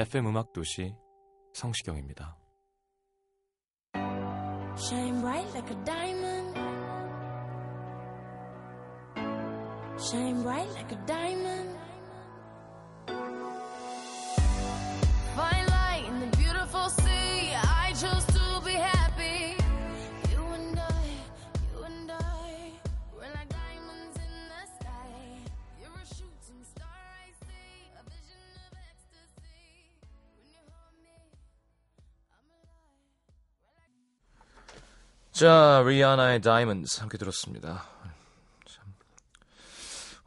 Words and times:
FM 0.00 0.28
음악 0.28 0.54
도시 0.54 0.94
성시경입니다. 1.52 2.38
Shine 4.78 5.20
bright 5.20 5.52
like 5.52 5.70
a 5.70 5.84
diamond. 5.84 6.56
Shine 9.98 10.42
bright 10.42 10.70
like 10.72 10.90
a 10.90 11.06
diamond. 11.06 11.79
자, 35.40 35.82
리아나의 35.86 36.42
Diamonds 36.42 37.00
함께 37.00 37.16
들었습니다. 37.16 37.84
참. 38.66 38.84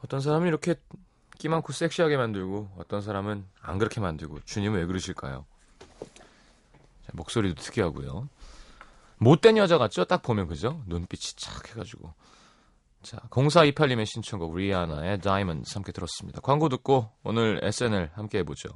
어떤 0.03 0.21
사람은 0.21 0.47
이렇게 0.47 0.73
끼 1.37 1.49
많고 1.49 1.71
섹시하게 1.71 2.17
만들고 2.17 2.71
어떤 2.79 3.03
사람은 3.03 3.45
안 3.61 3.77
그렇게 3.77 4.01
만들고 4.01 4.39
주님은 4.45 4.79
왜 4.79 4.87
그러실까요? 4.87 5.45
자, 5.99 7.11
목소리도 7.13 7.61
특이하고요. 7.61 8.27
못된 9.19 9.57
여자 9.57 9.77
같죠? 9.77 10.05
딱 10.05 10.23
보면 10.23 10.47
그죠? 10.47 10.81
눈빛이 10.87 11.33
착 11.35 11.69
해가지고. 11.69 12.11
자, 13.03 13.17
0428님의 13.29 14.07
신청곡 14.07 14.57
리아나의 14.57 15.19
Diamonds 15.19 15.75
함께 15.75 15.91
들었습니다. 15.91 16.41
광고 16.41 16.69
듣고 16.69 17.11
오늘 17.21 17.59
SNL 17.61 18.09
함께 18.15 18.39
해보죠. 18.39 18.69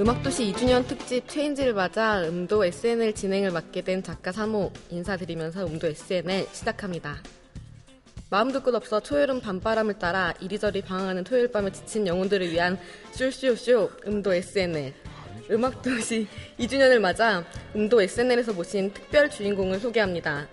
음악도시 0.00 0.52
2주년 0.52 0.86
특집 0.86 1.26
체인지를 1.26 1.74
맞아 1.74 2.22
음도 2.22 2.64
SNL 2.64 3.16
진행을 3.16 3.50
맡게 3.50 3.82
된 3.82 4.00
작가 4.00 4.30
3호 4.30 4.70
인사드리면서 4.90 5.66
음도 5.66 5.88
SNL 5.88 6.46
시작합니다. 6.52 7.16
마음도 8.30 8.62
끝없어 8.62 9.00
초여름 9.00 9.40
밤바람을 9.40 9.98
따라 9.98 10.32
이리저리 10.40 10.82
방황하는 10.82 11.24
토요일 11.24 11.50
밤에 11.50 11.72
지친 11.72 12.06
영혼들을 12.06 12.48
위한 12.48 12.78
쇼쇼쇼 13.10 13.90
음도 14.06 14.34
SNL 14.34 14.94
음악도시 15.50 16.28
2주년을 16.60 17.00
맞아 17.00 17.44
음도 17.74 18.00
SNL에서 18.00 18.52
모신 18.52 18.92
특별 18.92 19.28
주인공을 19.28 19.80
소개합니다. 19.80 20.46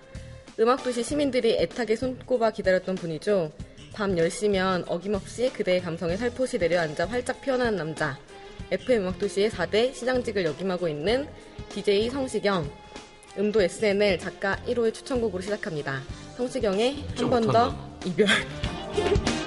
음악도시 0.58 1.04
시민들이 1.04 1.52
애타게 1.52 1.94
손꼽아 1.94 2.50
기다렸던 2.50 2.96
분이죠. 2.96 3.52
밤 3.94 4.16
10시면 4.16 4.86
어김없이 4.88 5.52
그대의 5.52 5.82
감성에 5.82 6.16
살포시 6.16 6.58
내려앉아 6.58 7.06
활짝 7.06 7.40
피어나는 7.42 7.76
남자. 7.76 8.18
FM 8.70 9.02
음악도시의 9.02 9.50
4대 9.50 9.94
시장직을 9.94 10.44
역임하고 10.44 10.88
있는 10.88 11.28
DJ 11.70 12.10
성시경. 12.10 12.68
음도 13.38 13.60
SNL 13.62 14.18
작가 14.18 14.56
1호의 14.66 14.92
추천곡으로 14.94 15.42
시작합니다. 15.42 16.00
성시경의 16.36 17.04
한 17.16 17.30
번 17.30 17.46
더. 17.46 17.74
이별. 18.04 18.26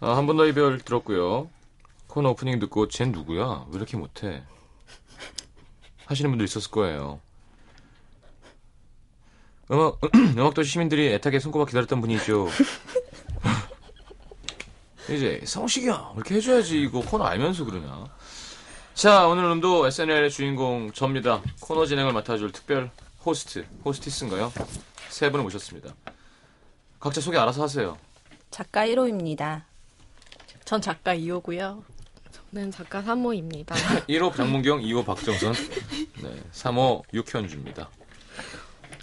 아, 0.00 0.16
한 0.16 0.26
번 0.26 0.36
더 0.36 0.46
이별 0.46 0.78
들었고요. 0.78 1.50
코너 2.06 2.30
오프닝 2.30 2.58
듣고 2.60 2.88
쟨 2.88 3.10
누구야? 3.12 3.66
왜 3.70 3.76
이렇게 3.76 3.96
못해? 3.96 4.42
하시는 6.06 6.30
분도 6.30 6.44
있었을 6.44 6.70
거예요. 6.70 7.20
음악, 9.70 9.98
음악도시 10.36 10.70
시민들이 10.70 11.12
애타게 11.14 11.38
손꼽아 11.40 11.66
기다렸던 11.66 12.00
분이죠. 12.00 12.48
이제 15.10 15.40
성시경 15.44 16.12
이렇게 16.16 16.36
해줘야지 16.36 16.80
이거 16.82 17.00
코너 17.00 17.24
알면서 17.24 17.64
그러냐. 17.64 18.06
자 18.94 19.26
오늘도 19.26 19.86
SNL의 19.86 20.30
주인공 20.30 20.92
접니다. 20.92 21.42
코너 21.60 21.84
진행을 21.86 22.12
맡아줄 22.12 22.52
특별 22.52 22.90
호스트, 23.24 23.66
호스티스인가요? 23.84 24.52
세 25.10 25.30
분을 25.30 25.44
모셨습니다. 25.44 25.94
각자 27.00 27.20
소개 27.20 27.36
알아서 27.38 27.62
하세요. 27.62 27.98
작가 28.50 28.86
1호입니다. 28.86 29.62
전 30.68 30.82
작가 30.82 31.14
2호고요. 31.16 31.82
저는 32.52 32.70
작가 32.70 33.02
3호입니다. 33.02 33.74
1호 34.06 34.36
장문경, 34.36 34.82
2호 34.82 35.02
박정선, 35.02 35.54
네, 36.22 36.42
3호 36.52 37.02
육현주입니다. 37.14 37.88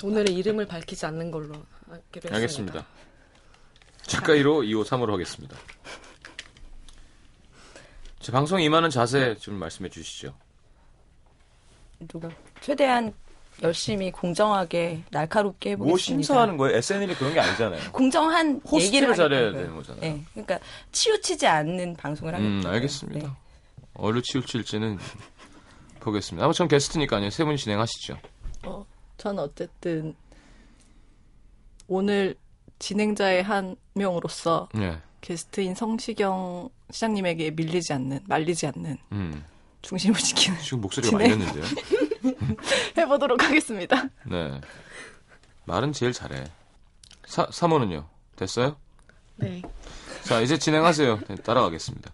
오늘은 0.03 0.31
이름을 0.31 0.67
밝히지 0.67 1.07
않는 1.07 1.31
걸로 1.31 1.55
했습니다. 1.89 2.35
알겠습니다. 2.35 2.85
작가 4.03 4.33
1호, 4.33 4.63
2호, 4.63 4.85
3호로 4.85 5.13
하겠습니다. 5.13 5.57
제 8.19 8.31
방송 8.31 8.61
임하는 8.61 8.91
자세 8.91 9.35
좀 9.35 9.55
말씀해 9.55 9.89
주시죠. 9.89 10.35
누가 12.07 12.29
최대한 12.61 13.11
열심히 13.61 14.11
공정하게 14.11 15.03
날카롭게 15.11 15.71
해보겠습니다. 15.71 15.89
뭐 15.91 15.97
심사하는 15.97 16.57
거예요? 16.57 16.77
SNL이 16.77 17.15
그런 17.15 17.33
게 17.33 17.39
아니잖아요. 17.39 17.91
공정한 17.91 18.61
얘기를 18.79 19.15
잘해야. 19.15 19.51
되는 19.51 19.75
거잖아요. 19.75 20.01
네, 20.01 20.21
그러니까 20.33 20.59
치우치지 20.91 21.47
않는 21.47 21.95
방송을 21.95 22.33
하겠다. 22.33 22.49
음, 22.49 22.63
알겠습니다. 22.65 23.37
어디로 23.93 24.21
치우칠지는 24.21 24.99
보겠습니다. 26.01 26.51
전 26.51 26.67
게스트니까요. 26.67 27.29
세 27.29 27.45
분 27.45 27.55
진행하시죠. 27.55 28.17
어, 28.63 28.85
전 29.17 29.39
어쨌든 29.39 30.13
오늘 31.87 32.35
진행자의 32.79 33.43
한 33.43 33.75
명으로서 33.93 34.67
네. 34.73 34.97
게스트인 35.21 35.75
성시경 35.75 36.69
시장님에게 36.91 37.51
밀리지 37.51 37.93
않는, 37.93 38.19
말리지 38.27 38.67
않는 38.67 38.97
음. 39.13 39.43
중심을 39.81 40.19
지키는 40.19 40.59
지금 40.59 40.81
목소리가. 40.81 41.17
했는데요. 41.19 41.63
해보도록 42.97 43.43
하겠습니다. 43.43 44.03
네. 44.25 44.59
말은 45.65 45.93
제일 45.93 46.13
잘해. 46.13 46.43
사, 47.25 47.45
3호는요? 47.47 48.05
됐어요? 48.35 48.75
네. 49.37 49.61
자, 50.23 50.41
이제 50.41 50.57
진행하세요. 50.57 51.19
네, 51.27 51.35
따라가겠습니다. 51.35 52.11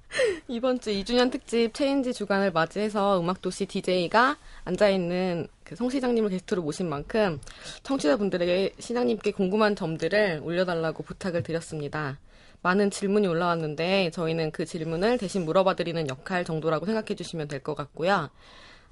이번 0.48 0.80
주 0.80 0.90
2주년 0.90 1.32
특집 1.32 1.74
체인지 1.74 2.14
주간을 2.14 2.52
맞이해서 2.52 3.20
음악도시 3.22 3.66
DJ가 3.68 4.38
앉아있는 4.66 5.48
그 5.64 5.76
송 5.76 5.90
시장님을 5.90 6.30
게스트로 6.32 6.62
모신 6.62 6.90
만큼 6.90 7.40
청취자분들에게 7.84 8.76
시장님께 8.80 9.32
궁금한 9.32 9.74
점들을 9.78 10.42
올려달라고 10.44 11.04
부탁을 11.04 11.44
드렸습니다. 11.44 12.20
많은 12.62 12.92
질문이 12.92 13.26
올라왔는데 13.28 14.12
저희는 14.12 14.52
그 14.52 14.66
질문을 14.66 15.18
대신 15.18 15.46
물어봐 15.46 15.76
드리는 15.76 16.08
역할 16.10 16.44
정도라고 16.44 16.86
생각해 16.86 17.16
주시면 17.16 17.48
될 17.48 17.62
것 17.64 17.74
같고요. 17.76 18.30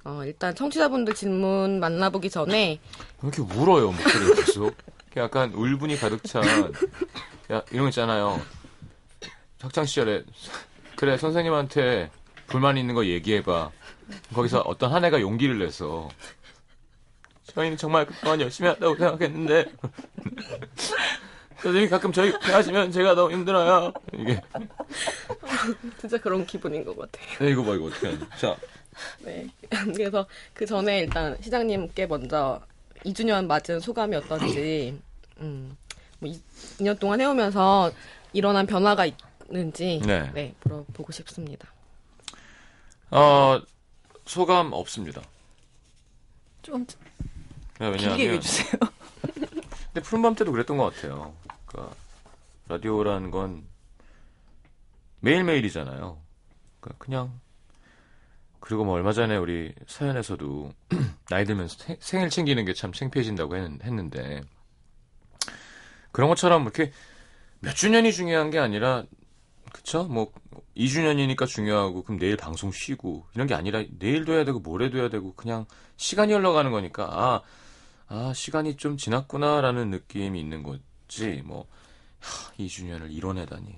어, 0.04 0.22
일단 0.24 0.54
청취자분들 0.54 1.14
질문 1.14 1.78
만나보기 1.80 2.30
전에 2.30 2.80
왜 3.22 3.28
이렇게 3.28 3.42
울어요 3.42 3.92
목소리 3.92 4.34
계속? 4.34 4.74
약간 5.16 5.52
울분이 5.52 5.96
가득 5.98 6.22
찬 6.24 6.42
야, 7.52 7.62
이런 7.70 7.84
거 7.84 7.88
있잖아요. 7.88 8.40
학창 9.60 9.84
시절에 9.84 10.24
그래 10.96 11.16
선생님한테 11.18 12.10
불만 12.46 12.76
있는 12.78 12.94
거 12.94 13.04
얘기해봐. 13.04 13.70
거기서 14.34 14.60
어떤 14.60 14.92
한 14.92 15.04
애가 15.04 15.20
용기를 15.20 15.58
내서 15.58 16.08
저희는 17.44 17.76
정말 17.76 18.06
그동안 18.06 18.40
열심히 18.40 18.68
한다고 18.70 18.96
생각했는데 18.96 19.66
선생님이 21.60 21.88
가끔 21.90 22.12
저희 22.12 22.30
하시면 22.30 22.90
제가 22.92 23.14
너무 23.14 23.32
힘들어요. 23.32 23.92
이게. 24.14 24.40
진짜 26.00 26.16
그런 26.18 26.46
기분인 26.46 26.84
것 26.84 26.96
같아요. 26.96 27.26
네, 27.40 27.50
이거 27.50 27.62
봐 27.64 27.74
이거 27.74 27.86
어떻게 27.86 28.06
하냐 28.08 28.18
자 28.40 28.56
네. 29.24 29.48
그래서 29.94 30.26
그 30.54 30.66
전에 30.66 31.00
일단 31.00 31.36
시장님께 31.40 32.06
먼저 32.06 32.60
2주년 33.04 33.46
맞은 33.46 33.80
소감이 33.80 34.16
어떤지, 34.16 35.00
음, 35.38 35.76
뭐 36.18 36.30
2년 36.78 36.98
동안 36.98 37.20
해오면서 37.20 37.92
일어난 38.32 38.66
변화가 38.66 39.06
있는지, 39.48 40.00
네. 40.04 40.30
네, 40.34 40.54
물어보고 40.64 41.12
싶습니다. 41.12 41.68
어, 43.10 43.60
소감 44.24 44.72
없습니다 44.72 45.20
좀 46.62 46.86
네, 46.86 47.90
길게 47.90 47.96
왜냐하면 47.96 48.20
얘기해주세요. 48.20 48.72
근데 49.92 50.00
푸른밤 50.02 50.34
때도 50.36 50.52
그랬던 50.52 50.76
것 50.76 50.94
같아요. 50.94 51.34
그러니까 51.66 51.96
라디오라는 52.68 53.30
건 53.30 53.64
매일매일이잖아요. 55.20 56.18
그러니까 56.80 57.04
그냥 57.04 57.40
그리고 58.60 58.84
뭐 58.84 58.94
얼마 58.94 59.12
전에 59.12 59.36
우리 59.36 59.72
사연에서도 59.86 60.72
나이 61.30 61.44
들면서 61.44 61.76
생- 61.78 61.96
생일 62.00 62.30
챙기는 62.30 62.64
게 62.64 62.74
참 62.74 62.92
창피해진다고 62.92 63.56
했- 63.56 63.84
했는데 63.84 64.42
그런 66.12 66.28
것처럼 66.28 66.62
이렇게 66.62 66.92
몇 67.60 67.74
주년이 67.74 68.12
중요한 68.12 68.50
게 68.50 68.58
아니라 68.58 69.04
그쵸? 69.72 70.04
뭐 70.04 70.32
2주년이니까 70.76 71.46
중요하고 71.46 72.02
그럼 72.02 72.18
내일 72.18 72.36
방송 72.36 72.72
쉬고 72.72 73.26
이런 73.34 73.46
게 73.46 73.54
아니라 73.54 73.82
내일도 73.98 74.32
해야 74.32 74.44
되고 74.44 74.58
모레도 74.58 74.98
해야 74.98 75.08
되고 75.08 75.34
그냥 75.34 75.66
시간이 75.96 76.32
흘러가는 76.32 76.70
거니까 76.70 77.04
아 77.10 77.42
아, 78.12 78.32
시간이 78.34 78.76
좀 78.76 78.96
지났구나라는 78.96 79.90
느낌이 79.90 80.40
있는 80.40 80.64
거지, 80.64 81.42
뭐, 81.44 81.68
하, 82.18 82.52
2주년을 82.58 83.12
이뤄내다니. 83.12 83.76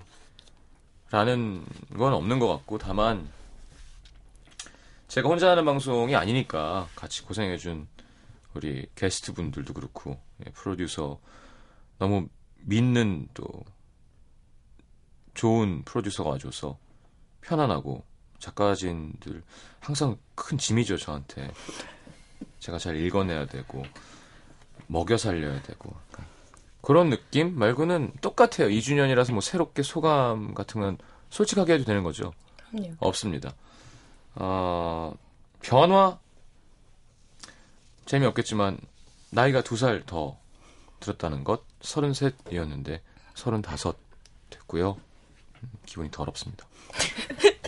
라는 1.11 1.63
건 1.99 2.15
없는 2.15 2.39
것 2.39 2.49
같고, 2.49 2.79
다만, 2.79 3.29
제가 5.13 5.29
혼자 5.29 5.51
하는 5.51 5.67
방송이 5.67 6.17
아니니까 6.17 6.89
같이 6.95 7.21
고생해준 7.21 7.87
우리 8.55 8.87
게스트 8.95 9.35
분들도 9.35 9.75
그렇고, 9.75 10.19
예, 10.41 10.51
프로듀서, 10.53 11.21
너무 11.99 12.29
믿는 12.63 13.29
또, 13.35 13.45
좋은 15.35 15.83
프로듀서가 15.85 16.31
와줘서 16.31 16.79
편안하고, 17.43 18.03
작가진들 18.39 19.43
항상 19.81 20.17
큰 20.35 20.57
짐이죠, 20.57 20.97
저한테. 20.97 21.53
제가 22.61 22.79
잘 22.79 22.97
읽어내야 22.97 23.45
되고, 23.49 23.85
먹여 24.87 25.19
살려야 25.19 25.61
되고 25.61 25.95
그런 26.81 27.11
느낌 27.11 27.59
말고는 27.59 28.15
똑같아요. 28.23 28.71
2주년이라서 28.71 29.33
뭐 29.33 29.43
새롭게 29.43 29.83
소감 29.83 30.55
같은 30.55 30.81
건 30.81 30.97
솔직하게 31.29 31.75
해도 31.75 31.85
되는 31.85 32.03
거죠. 32.03 32.33
그럼요. 32.71 32.95
없습니다. 32.99 33.53
어, 34.35 35.15
변화 35.63 36.19
재미없겠지만 38.07 38.79
나이가 39.31 39.63
두 39.63 39.77
살 39.77 40.05
더 40.07 40.37
들었다는 41.01 41.45
것 41.45 41.63
33이었는데 41.81 43.01
35 43.35 43.95
됐고요. 44.51 44.97
음, 45.63 45.71
기분이 45.87 46.11
더럽습니다. 46.11 46.67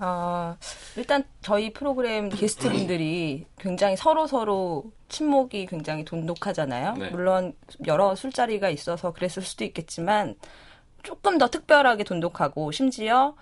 어, 0.00 0.56
일단 0.96 1.24
저희 1.42 1.72
프로그램 1.72 2.28
게스트분들이 2.28 3.46
굉장히 3.58 3.96
서로 3.96 4.28
서로 4.28 4.84
친목이 5.08 5.66
굉장히 5.66 6.04
돈독하잖아요. 6.04 6.92
네. 6.94 7.10
물론 7.10 7.54
여러 7.86 8.14
술자리가 8.14 8.70
있어서 8.70 9.12
그랬을 9.12 9.42
수도 9.42 9.64
있겠지만 9.64 10.36
조금 11.02 11.38
더 11.38 11.48
특별하게 11.48 12.04
돈독하고 12.04 12.70
심지어 12.70 13.34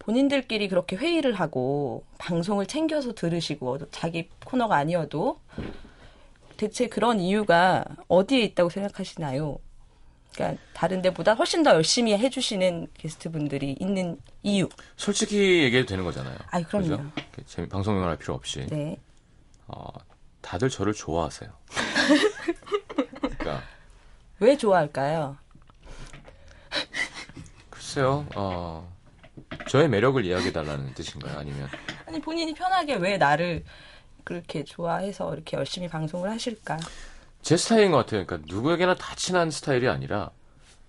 본인들끼리 0.00 0.68
그렇게 0.68 0.96
회의를 0.96 1.34
하고 1.34 2.04
방송을 2.18 2.66
챙겨서 2.66 3.14
들으시고 3.14 3.90
자기 3.90 4.28
코너가 4.44 4.76
아니어도 4.76 5.40
대체 6.56 6.88
그런 6.88 7.20
이유가 7.20 7.84
어디에 8.08 8.40
있다고 8.40 8.70
생각하시나요? 8.70 9.58
그러니까 10.34 10.62
다른 10.72 11.02
데보다 11.02 11.34
훨씬 11.34 11.62
더 11.62 11.72
열심히 11.72 12.16
해주시는 12.16 12.88
게스트분들이 12.94 13.76
있는 13.78 14.18
이유. 14.42 14.68
솔직히 14.96 15.62
얘기해도 15.64 15.88
되는 15.88 16.04
거잖아요. 16.04 16.36
아이, 16.50 16.62
그럼요. 16.64 16.98
재미 17.46 17.68
방송용을 17.68 18.08
할 18.08 18.16
필요 18.16 18.34
없이. 18.34 18.66
네. 18.70 18.96
어, 19.66 19.86
다들 20.40 20.70
저를 20.70 20.94
좋아하세요. 20.94 21.50
그러니까 23.20 23.62
왜 24.38 24.56
좋아할까요? 24.56 25.36
글쎄요, 27.68 28.26
어, 28.34 28.90
저의 29.68 29.88
매력을 29.88 30.24
이야기해달라는 30.24 30.94
뜻인가요? 30.94 31.38
아니면 31.38 31.68
아니 32.06 32.20
본인이 32.20 32.54
편하게 32.54 32.96
왜 32.96 33.18
나를 33.18 33.64
그렇게 34.24 34.64
좋아해서 34.64 35.32
이렇게 35.34 35.56
열심히 35.56 35.88
방송을 35.88 36.30
하실까? 36.30 36.78
제 37.42 37.56
스타일인 37.56 37.90
것 37.90 37.98
같아요. 37.98 38.26
그러니까 38.26 38.52
누구에게나 38.52 38.94
다 38.94 39.14
친한 39.16 39.50
스타일이 39.50 39.88
아니라 39.88 40.30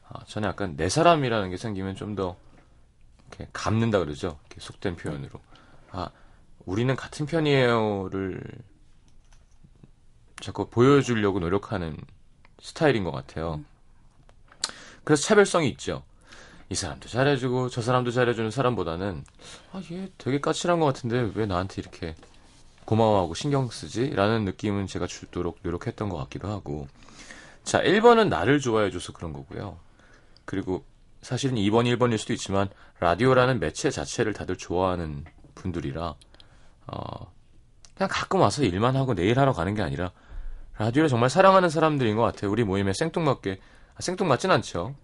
아, 0.09 0.23
저는 0.25 0.49
약간 0.49 0.75
내 0.75 0.89
사람이라는 0.89 1.49
게 1.49 1.57
생기면 1.57 1.95
좀 1.95 2.15
더 2.15 2.35
이렇게 3.29 3.47
감는다 3.53 3.99
그러죠. 3.99 4.37
이렇게 4.47 4.59
속된 4.59 4.97
표현으로. 4.97 5.39
아, 5.91 6.09
우리는 6.65 6.93
같은 6.97 7.25
편이에요를 7.25 8.41
자꾸 10.41 10.69
보여주려고 10.69 11.39
노력하는 11.39 11.95
스타일인 12.59 13.05
것 13.05 13.11
같아요. 13.11 13.61
그래서 15.05 15.23
차별성이 15.23 15.69
있죠. 15.69 16.03
이 16.71 16.75
사람도 16.75 17.09
잘해주고 17.09 17.67
저 17.67 17.81
사람도 17.81 18.11
잘해주는 18.11 18.49
사람보다는 18.49 19.25
아, 19.73 19.81
얘 19.91 20.07
되게 20.17 20.39
까칠한 20.39 20.79
것 20.79 20.85
같은데 20.85 21.29
왜 21.35 21.45
나한테 21.45 21.81
이렇게 21.81 22.15
고마워하고 22.85 23.33
신경 23.33 23.69
쓰지? 23.69 24.11
라는 24.11 24.45
느낌은 24.45 24.87
제가 24.87 25.05
주도록 25.05 25.59
노력했던 25.63 26.07
것 26.07 26.17
같기도 26.17 26.47
하고. 26.47 26.87
자, 27.63 27.81
1번은 27.81 28.29
나를 28.29 28.59
좋아해줘서 28.59 29.13
그런 29.13 29.33
거고요. 29.33 29.77
그리고 30.45 30.83
사실은 31.21 31.57
2번, 31.57 31.85
1번일 31.85 32.17
수도 32.17 32.33
있지만, 32.33 32.69
라디오라는 32.99 33.59
매체 33.59 33.91
자체를 33.91 34.33
다들 34.33 34.57
좋아하는 34.57 35.25
분들이라, 35.55 36.15
어, 36.87 37.33
그냥 37.95 38.09
가끔 38.11 38.41
와서 38.41 38.63
일만 38.63 38.95
하고 38.95 39.13
내일 39.13 39.39
하러 39.39 39.53
가는 39.53 39.75
게 39.75 39.83
아니라, 39.83 40.11
라디오를 40.77 41.07
정말 41.07 41.29
사랑하는 41.29 41.69
사람들인 41.69 42.15
것 42.15 42.23
같아요. 42.23 42.49
우리 42.49 42.63
모임에 42.63 42.93
생뚱맞게, 42.93 43.59
아, 43.95 44.01
생뚱맞진 44.01 44.49
않죠. 44.49 44.95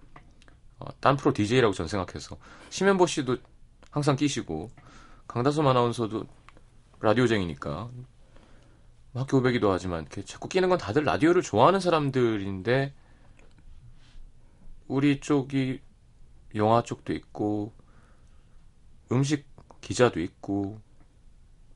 어, 0.80 0.86
딴 1.00 1.18
프로 1.18 1.34
DJ라고 1.34 1.74
전 1.74 1.88
생각해서. 1.88 2.38
심현보 2.70 3.08
씨도 3.08 3.38
항상 3.92 4.16
끼시고, 4.16 4.70
강다솜 5.28 5.68
아나운서도 5.68 6.26
라디오쟁이니까. 7.00 7.90
학교 9.14 9.38
오배기도 9.38 9.72
하지만 9.72 10.02
이렇게 10.02 10.24
자꾸 10.24 10.48
끼는 10.48 10.70
건 10.70 10.78
다들 10.78 11.04
라디오를 11.04 11.42
좋아하는 11.42 11.80
사람들인데 11.80 12.94
우리 14.88 15.20
쪽이 15.20 15.82
영화 16.56 16.84
쪽도 16.84 17.14
있고 17.14 17.74
음식 19.12 19.48
기자도 19.82 20.20
있고 20.22 20.80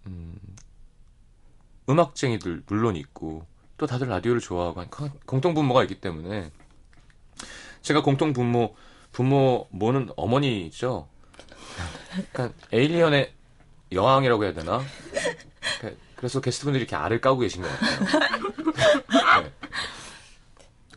음, 0.05 0.38
음악쟁이들 1.89 2.63
물론 2.67 2.96
있고 2.96 3.46
또 3.77 3.88
다들 3.88 4.08
라디오를 4.08 4.39
좋아하고 4.39 4.86
공통 5.25 5.53
분모가 5.53 5.84
있기 5.84 6.00
때문에. 6.00 6.51
제가 7.81 8.03
공통 8.03 8.31
분모 8.31 8.75
부모 9.12 9.68
모는 9.72 10.10
어머니죠. 10.15 11.08
약간 12.18 12.53
에일리언의 12.72 13.32
여왕이라고 13.91 14.44
해야 14.46 14.53
되나? 14.53 14.82
그- 15.80 15.98
그래서 16.15 16.39
게스트분들이 16.39 16.84
이렇게 16.84 16.96
알을 16.96 17.20
까고 17.20 17.39
계신 17.39 17.62
것 17.62 17.70
같아요. 17.70 19.44
네. 19.44 19.51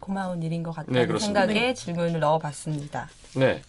고마운 0.01 0.43
일인 0.43 0.63
것 0.63 0.71
같다는 0.73 1.01
네, 1.01 1.07
그렇습니다. 1.07 1.47
생각에 1.47 1.75
질문을 1.75 2.21
넣어봤습니다. 2.21 3.09
네. 3.37 3.63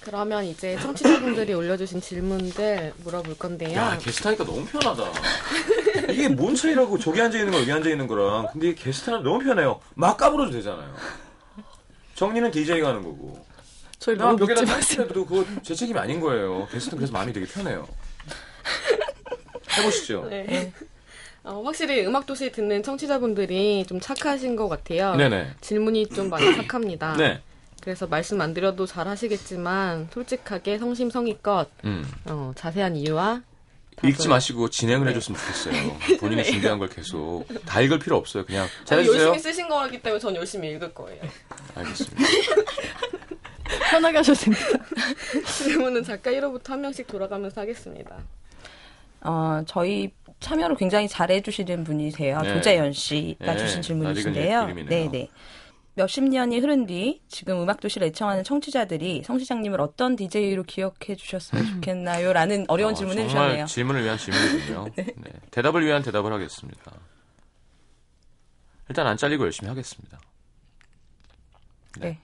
그러면 0.00 0.44
이제 0.44 0.78
청취자분들이 0.80 1.52
올려주신 1.54 2.00
질문들 2.00 2.94
물어볼 3.04 3.36
건데요. 3.38 3.76
야, 3.78 3.98
게스트 3.98 4.26
하니까 4.26 4.44
너무 4.44 4.64
편하다. 4.66 5.04
이게 6.10 6.28
뭔 6.28 6.54
차이라고 6.54 6.98
저기 6.98 7.20
앉아있는 7.20 7.52
거 7.52 7.60
여기 7.60 7.70
앉아있는 7.70 8.06
거랑. 8.06 8.48
근데 8.52 8.70
이게 8.70 8.82
게스트 8.84 9.10
하면 9.10 9.22
너무 9.22 9.38
편해요. 9.44 9.80
막 9.94 10.16
까불어도 10.16 10.50
되잖아요. 10.52 10.94
정리는 12.20 12.50
DJ가 12.50 12.88
하는 12.88 13.02
거고. 13.02 13.42
저희 13.98 14.14
나 14.14 14.24
너무 14.26 14.36
벽에다 14.36 14.60
묻지 14.60 14.72
마세요. 14.74 15.08
도 15.08 15.24
그거 15.24 15.42
제 15.62 15.74
책임이 15.74 15.98
아닌 15.98 16.20
거예요. 16.20 16.68
게스트는 16.70 16.98
그래서 16.98 17.14
마음이 17.14 17.32
되게 17.32 17.46
편해요. 17.46 17.88
해보시죠. 19.78 20.26
네. 20.28 20.70
어, 21.42 21.62
확실히 21.64 22.04
음악 22.04 22.26
도시 22.26 22.52
듣는 22.52 22.82
청취자분들이 22.82 23.86
좀 23.88 24.00
착하신 24.00 24.54
것 24.54 24.68
같아요. 24.68 25.16
네네. 25.16 25.52
질문이 25.62 26.08
좀 26.08 26.28
많이 26.28 26.44
착합니다. 26.56 27.16
네. 27.16 27.40
그래서 27.80 28.06
말씀 28.06 28.38
안 28.42 28.52
드려도 28.52 28.84
잘 28.84 29.08
하시겠지만 29.08 30.10
솔직하게 30.12 30.76
성심성의껏 30.76 31.70
음. 31.86 32.04
어, 32.26 32.52
자세한 32.54 32.96
이유와 32.96 33.40
읽지 34.02 34.28
마시고 34.28 34.70
진행을 34.70 35.08
해줬으면 35.08 35.38
좋겠어요. 35.40 35.98
본인이 36.20 36.44
준비한 36.44 36.78
걸 36.78 36.88
계속 36.88 37.44
다 37.66 37.80
읽을 37.80 37.98
필요 37.98 38.16
없어요. 38.16 38.44
그냥 38.44 38.66
잘해주세요. 38.84 39.22
열심히 39.28 39.38
쓰신 39.38 39.68
거기 39.68 40.00
때문에 40.00 40.18
전 40.20 40.34
열심히 40.34 40.70
읽을 40.70 40.94
거예요. 40.94 41.22
알겠습니다. 41.74 42.16
편하게 43.90 44.16
하셔도 44.18 44.40
됩니다. 44.40 44.66
질문은 45.46 46.02
작가 46.02 46.30
1호부터 46.30 46.70
한 46.70 46.80
명씩 46.80 47.06
돌아가면서 47.06 47.60
하겠습니다. 47.60 48.16
어, 49.22 49.62
저희 49.66 50.10
참여를 50.40 50.76
굉장히 50.76 51.06
잘해주시는 51.06 51.84
분이세요. 51.84 52.40
네. 52.40 52.54
조재현 52.54 52.92
씨가 52.92 53.52
네, 53.52 53.58
주신 53.58 53.82
질문이신데요. 53.82 54.64
이름이네요. 54.64 54.88
네네. 54.88 55.28
몇십 55.94 56.24
년이 56.24 56.60
흐른 56.60 56.86
뒤 56.86 57.20
지금 57.28 57.60
음악도시를 57.62 58.08
애청하는 58.08 58.44
청취자들이 58.44 59.24
성 59.24 59.38
시장님을 59.38 59.80
어떤 59.80 60.16
DJ로 60.16 60.62
기억해 60.62 61.16
주셨으면 61.16 61.66
좋겠나요? 61.66 62.32
라는 62.32 62.64
어려운 62.68 62.92
어, 62.92 62.94
질문을 62.94 63.28
정말 63.28 63.44
해주셨네요. 63.50 63.66
질문을 63.66 64.04
위한 64.04 64.18
질문이군요. 64.18 64.88
네. 64.96 65.32
대답을 65.50 65.84
위한 65.84 66.02
대답을 66.02 66.32
하겠습니다. 66.32 66.92
일단 68.88 69.06
안 69.06 69.16
잘리고 69.16 69.44
열심히 69.44 69.68
하겠습니다. 69.68 70.18
네. 71.98 72.18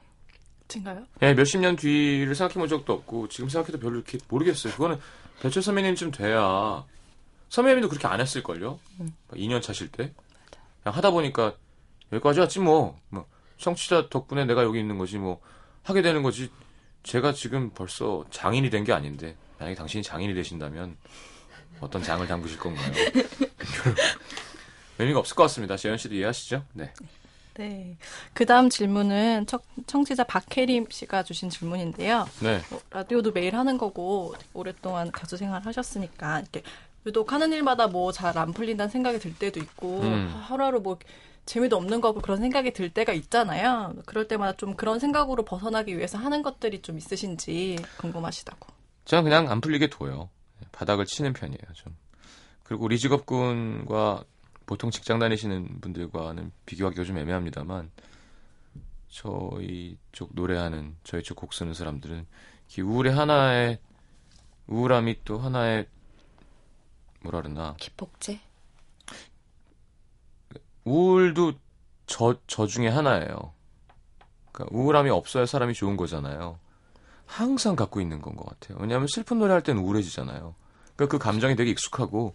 진가요? 0.68 1.06
예, 1.22 1.34
몇십 1.34 1.60
년 1.60 1.76
뒤를 1.76 2.34
생각해 2.34 2.54
본 2.54 2.68
적도 2.68 2.92
없고 2.92 3.28
지금 3.28 3.48
생각해도 3.48 3.78
별로 3.78 3.96
이렇게 3.96 4.18
모르겠어요. 4.28 4.72
그거는 4.72 4.98
배철 5.40 5.62
선배님쯤 5.62 6.10
돼야 6.10 6.84
선배님도 7.50 7.88
그렇게 7.88 8.06
안 8.08 8.20
했을걸요? 8.20 8.78
2년 9.32 9.62
차실 9.62 9.88
때. 9.88 10.12
그냥 10.82 10.96
하다 10.96 11.10
보니까 11.10 11.54
여기까지 12.12 12.40
왔지 12.40 12.58
뭐. 12.60 12.98
뭐 13.10 13.26
청취자 13.58 14.08
덕분에 14.10 14.44
내가 14.44 14.62
여기 14.64 14.78
있는 14.80 14.98
거지 14.98 15.18
뭐 15.18 15.40
하게 15.82 16.02
되는 16.02 16.22
거지. 16.22 16.50
제가 17.02 17.32
지금 17.32 17.70
벌써 17.70 18.24
장인이 18.30 18.68
된 18.70 18.84
게 18.84 18.92
아닌데 18.92 19.36
만약에 19.58 19.76
당신이 19.76 20.02
장인이 20.02 20.34
되신다면 20.34 20.96
어떤 21.80 22.02
장을 22.02 22.26
담그실 22.26 22.58
건가요? 22.58 22.92
의미가 24.98 25.18
없을 25.18 25.36
것 25.36 25.42
같습니다. 25.44 25.76
재현 25.76 25.98
씨도 25.98 26.14
이해하시죠? 26.14 26.64
네. 26.72 26.92
네. 27.54 27.96
그 28.34 28.44
다음 28.44 28.68
질문은 28.68 29.46
청, 29.46 29.60
청취자 29.86 30.24
박혜림 30.24 30.86
씨가 30.90 31.22
주신 31.22 31.48
질문인데요. 31.48 32.28
네. 32.40 32.60
뭐, 32.70 32.80
라디오도 32.90 33.32
매일 33.32 33.56
하는 33.56 33.78
거고 33.78 34.34
오랫동안 34.52 35.10
가수 35.10 35.36
생활 35.36 35.64
하셨으니까 35.64 36.40
이렇게 36.40 36.62
유독 37.06 37.32
하는 37.32 37.52
일마다 37.52 37.86
뭐 37.86 38.12
잘 38.12 38.36
안 38.36 38.52
풀린다는 38.52 38.90
생각이 38.90 39.18
들 39.20 39.34
때도 39.34 39.60
있고 39.60 40.00
음. 40.00 40.34
하루하루 40.44 40.80
뭐 40.80 40.98
재미도 41.46 41.76
없는 41.76 42.00
거고 42.00 42.20
그런 42.20 42.38
생각이 42.38 42.72
들 42.72 42.90
때가 42.90 43.12
있잖아요. 43.12 43.94
그럴 44.04 44.28
때마다 44.28 44.56
좀 44.56 44.74
그런 44.74 44.98
생각으로 44.98 45.44
벗어나기 45.44 45.96
위해서 45.96 46.18
하는 46.18 46.42
것들이 46.42 46.82
좀 46.82 46.98
있으신지 46.98 47.76
궁금하시다고. 47.98 48.66
저는 49.04 49.24
그냥 49.24 49.50
안 49.50 49.60
풀리게 49.60 49.88
둬요. 49.88 50.28
바닥을 50.72 51.06
치는 51.06 51.32
편이에요, 51.32 51.72
좀. 51.74 51.96
그리고 52.64 52.84
우리 52.84 52.98
직업군과 52.98 54.24
보통 54.66 54.90
직장 54.90 55.20
다니시는 55.20 55.80
분들과는 55.80 56.50
비교하기가 56.66 57.04
좀 57.04 57.18
애매합니다만, 57.18 57.92
저희 59.08 59.96
쪽 60.10 60.30
노래하는, 60.34 60.96
저희 61.04 61.22
쪽 61.22 61.36
곡 61.36 61.54
쓰는 61.54 61.72
사람들은 61.72 62.26
이 62.76 62.80
우울의 62.80 63.14
하나의, 63.14 63.78
우울함이 64.66 65.22
또 65.24 65.38
하나의, 65.38 65.86
뭐라 67.22 67.42
그러나, 67.42 67.76
기폭제? 67.78 68.40
우울도 70.86 71.52
저, 72.06 72.36
저 72.46 72.66
중에 72.66 72.88
하나예요. 72.88 73.52
그러니까 74.52 74.76
우울함이 74.76 75.10
없어야 75.10 75.44
사람이 75.46 75.74
좋은 75.74 75.96
거잖아요. 75.96 76.58
항상 77.26 77.74
갖고 77.76 78.00
있는 78.00 78.22
건 78.22 78.36
것 78.36 78.46
같아요. 78.46 78.78
왜냐하면 78.80 79.08
슬픈 79.08 79.38
노래 79.38 79.52
할 79.52 79.62
때는 79.62 79.82
우울해지잖아요. 79.82 80.54
그러니까 80.94 81.18
그 81.18 81.22
감정이 81.22 81.56
되게 81.56 81.70
익숙하고 81.72 82.34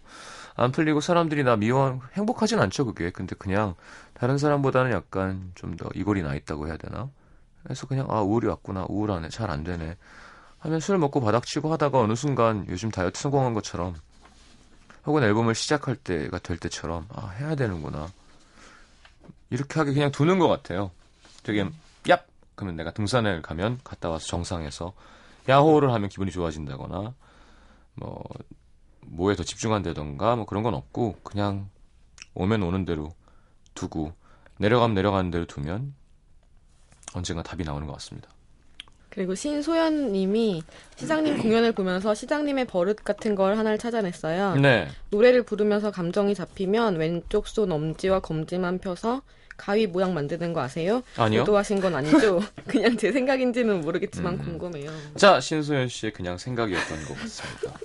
안 0.54 0.70
풀리고 0.70 1.00
사람들이 1.00 1.42
나 1.44 1.56
미워 1.56 2.00
행복하진 2.12 2.60
않죠 2.60 2.84
그게. 2.84 3.10
근데 3.10 3.34
그냥 3.34 3.74
다른 4.14 4.38
사람보다는 4.38 4.92
약간 4.92 5.50
좀 5.54 5.76
더 5.76 5.88
이골이 5.94 6.22
나 6.22 6.34
있다고 6.34 6.68
해야 6.68 6.76
되나? 6.76 7.10
그래서 7.64 7.86
그냥 7.86 8.06
아 8.10 8.20
우울이 8.20 8.46
왔구나 8.48 8.86
우울하네 8.88 9.30
잘 9.30 9.50
안 9.50 9.64
되네 9.64 9.96
하면 10.58 10.80
술 10.80 10.98
먹고 10.98 11.20
바닥치고 11.20 11.72
하다가 11.72 11.98
어느 12.00 12.14
순간 12.14 12.66
요즘 12.68 12.90
다이어트 12.90 13.18
성공한 13.20 13.54
것처럼 13.54 13.94
혹은 15.06 15.22
앨범을 15.24 15.54
시작할 15.54 15.96
때가 15.96 16.38
될 16.38 16.58
때처럼 16.58 17.06
아 17.14 17.28
해야 17.40 17.54
되는구나 17.56 18.08
이렇게 19.52 19.78
하게 19.78 19.92
그냥 19.92 20.10
두는 20.10 20.38
것 20.38 20.48
같아요. 20.48 20.90
되게 21.42 21.64
얍 22.04 22.22
그러면 22.54 22.76
내가 22.76 22.92
등산을 22.92 23.42
가면 23.42 23.80
갔다 23.84 24.08
와서 24.08 24.26
정상에서 24.26 24.94
야호를 25.48 25.92
하면 25.92 26.08
기분이 26.08 26.30
좋아진다거나 26.30 27.14
뭐 27.94 28.24
뭐에 29.00 29.36
더 29.36 29.42
집중한다던가 29.42 30.36
뭐 30.36 30.46
그런 30.46 30.62
건 30.62 30.74
없고 30.74 31.16
그냥 31.22 31.68
오면 32.34 32.62
오는 32.62 32.86
대로 32.86 33.12
두고 33.74 34.14
내려가면 34.56 34.94
내려가는 34.94 35.30
대로 35.30 35.44
두면 35.44 35.94
언젠가 37.14 37.42
답이 37.42 37.64
나오는 37.64 37.86
것 37.86 37.92
같습니다. 37.94 38.30
그리고 39.10 39.34
신소연 39.34 40.12
님이 40.12 40.62
시장님 40.96 41.42
공연을 41.42 41.72
보면서 41.72 42.14
시장님의 42.14 42.66
버릇 42.66 43.04
같은 43.04 43.34
걸 43.34 43.58
하나를 43.58 43.76
찾아냈어요. 43.76 44.54
네. 44.54 44.88
노래를 45.10 45.42
부르면서 45.42 45.90
감정이 45.90 46.34
잡히면 46.34 46.96
왼쪽 46.96 47.46
손 47.46 47.70
엄지와 47.72 48.20
검지만 48.20 48.78
펴서 48.78 49.20
가위 49.56 49.86
모양 49.86 50.14
만드는 50.14 50.52
거 50.52 50.60
아세요? 50.60 51.02
아니요. 51.16 51.40
의도하신 51.40 51.80
건 51.80 51.94
아니죠? 51.94 52.40
그냥 52.66 52.96
제 52.96 53.12
생각인지는 53.12 53.80
모르겠지만 53.82 54.34
음. 54.34 54.44
궁금해요. 54.58 54.90
자, 55.16 55.40
신소연 55.40 55.88
씨의 55.88 56.12
그냥 56.12 56.38
생각이었던 56.38 57.04
것 57.04 57.18
같습니다. 57.18 57.78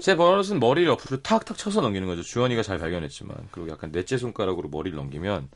제 0.00 0.16
버릇은 0.16 0.58
머리를 0.58 0.88
옆으로 0.90 1.22
탁탁 1.22 1.56
쳐서 1.56 1.80
넘기는 1.80 2.06
거죠. 2.06 2.22
주원이가 2.22 2.62
잘 2.62 2.78
발견했지만. 2.78 3.36
그리고 3.50 3.70
약간 3.70 3.92
넷째 3.92 4.16
손가락으로 4.18 4.68
머리를 4.68 4.96
넘기면 4.96 5.48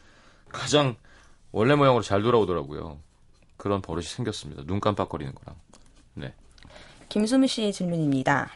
가장 0.48 0.96
원래 1.52 1.74
모양으로 1.74 2.02
잘 2.02 2.22
돌아오더라고요. 2.22 2.98
그런 3.56 3.82
버릇이 3.82 4.06
생겼습니다. 4.06 4.62
눈 4.66 4.80
깜빡거리는 4.80 5.34
거랑. 5.34 5.56
네. 6.14 6.34
김수미 7.08 7.48
씨의 7.48 7.72
질문입니다. 7.72 8.50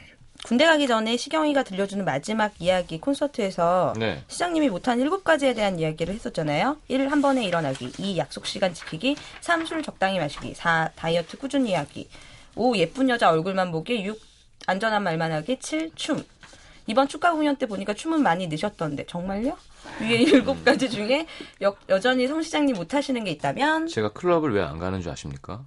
군대 0.44 0.64
가기 0.66 0.86
전에 0.86 1.16
시경이가 1.16 1.64
들려주는 1.64 2.04
마지막 2.04 2.52
이야기 2.60 2.98
콘서트에서 3.00 3.92
네. 3.98 4.22
시장님이 4.28 4.68
못한 4.70 4.98
일곱 5.00 5.24
가지에 5.24 5.52
대한 5.52 5.78
이야기를 5.78 6.14
했었잖아요. 6.14 6.76
1. 6.88 7.10
한 7.10 7.20
번에 7.20 7.44
일어나기. 7.44 7.92
2. 7.98 8.16
약속 8.16 8.46
시간 8.46 8.72
지키기. 8.72 9.16
3. 9.40 9.66
술 9.66 9.82
적당히 9.82 10.18
마시기. 10.18 10.54
4. 10.54 10.92
다이어트 10.96 11.36
꾸준히 11.36 11.74
하기. 11.74 12.08
5. 12.54 12.76
예쁜 12.76 13.08
여자 13.10 13.30
얼굴만 13.30 13.72
보기. 13.72 14.04
6. 14.04 14.18
안전한 14.66 15.02
말만 15.02 15.32
하기. 15.32 15.58
7. 15.58 15.90
춤. 15.96 16.24
이번 16.86 17.08
축가 17.08 17.32
공연 17.32 17.56
때 17.56 17.66
보니까 17.66 17.92
춤은 17.92 18.22
많이 18.22 18.46
늦었던데 18.46 19.04
정말요? 19.06 19.58
위에 20.00 20.16
일곱 20.22 20.64
가지 20.64 20.88
중에 20.88 21.26
여, 21.60 21.76
여전히 21.90 22.26
성 22.26 22.40
시장님 22.40 22.76
못 22.76 22.94
하시는 22.94 23.22
게 23.24 23.30
있다면 23.32 23.88
제가 23.88 24.12
클럽을 24.14 24.54
왜 24.54 24.62
안 24.62 24.78
가는 24.78 25.02
줄 25.02 25.12
아십니까? 25.12 25.64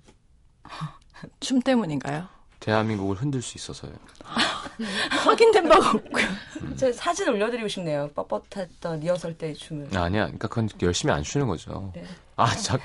춤 1.39 1.61
때문인가요? 1.61 2.27
대한민국을 2.61 3.17
흔들 3.17 3.41
수 3.41 3.57
있어서요. 3.57 3.91
확인된 5.25 5.67
바가 5.67 5.89
없고요. 5.89 6.25
제 6.77 6.93
사진 6.93 7.27
올려드리고 7.27 7.67
싶네요. 7.67 8.09
뻣뻣했던 8.15 8.99
리허설 9.01 9.37
때의 9.37 9.55
춤을. 9.55 9.89
아니야. 9.97 10.25
그러니까 10.25 10.47
그건 10.47 10.69
열심히 10.81 11.13
안 11.13 11.23
추는 11.23 11.47
거죠. 11.47 11.91
네. 11.95 12.05
아, 12.37 12.55
자, 12.55 12.77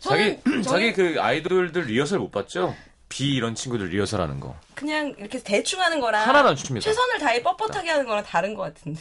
자기, 0.00 0.36
저는- 0.38 0.62
자기 0.64 0.92
그 0.92 1.16
아이돌들 1.20 1.82
리허설 1.86 2.20
못 2.20 2.30
봤죠? 2.30 2.74
비 3.08 3.34
이런 3.34 3.54
친구들 3.54 3.88
리허설 3.88 4.20
하는 4.20 4.40
거. 4.40 4.56
그냥 4.74 5.14
이렇게 5.18 5.40
대충 5.40 5.80
하는 5.80 6.00
거랑 6.00 6.26
하나도 6.26 6.48
안 6.50 6.56
춥니다. 6.56 6.84
최선을 6.84 7.18
다해 7.18 7.42
뻣뻣하게 7.42 7.86
하는 7.86 8.06
거랑 8.06 8.24
다른 8.24 8.54
것 8.54 8.62
같은데. 8.62 9.00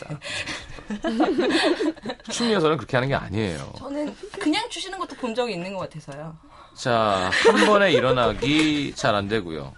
춤 2.32 2.48
리허설은 2.48 2.78
그렇게 2.78 2.98
하는 2.98 3.10
게 3.10 3.16
아니에요. 3.16 3.74
저는 3.78 4.16
그냥 4.40 4.68
추시는 4.70 4.98
것도 5.00 5.16
본 5.16 5.34
적이 5.36 5.54
있는 5.54 5.74
것 5.74 5.82
같아서요. 5.90 6.36
자, 6.76 7.30
한 7.32 7.66
번에 7.66 7.92
일어나기 7.94 8.94
잘 8.96 9.16
안 9.16 9.28
되고요. 9.28 9.74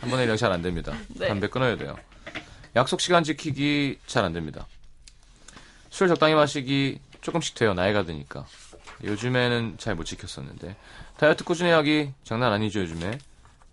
한 0.00 0.10
번에 0.10 0.36
잘 0.36 0.52
안 0.52 0.62
됩니다. 0.62 0.92
네. 1.08 1.28
담배 1.28 1.48
끊어야 1.48 1.76
돼요. 1.76 1.96
약속 2.76 3.00
시간 3.00 3.24
지키기 3.24 3.98
잘 4.06 4.24
안 4.24 4.32
됩니다. 4.32 4.66
술 5.90 6.08
적당히 6.08 6.34
마시기 6.34 7.00
조금씩 7.20 7.54
돼요. 7.54 7.74
나이가 7.74 8.04
드니까. 8.04 8.46
요즘에는 9.04 9.76
잘 9.78 9.94
못 9.94 10.04
지켰었는데. 10.04 10.76
다이어트 11.18 11.44
꾸준히 11.44 11.70
하기 11.70 12.12
장난 12.24 12.52
아니죠, 12.52 12.80
요즘에. 12.80 13.18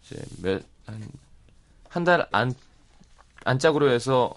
이제 0.03 0.21
몇한한 0.41 2.03
달안 2.03 2.53
안짝으로 3.45 3.89
해서 3.91 4.33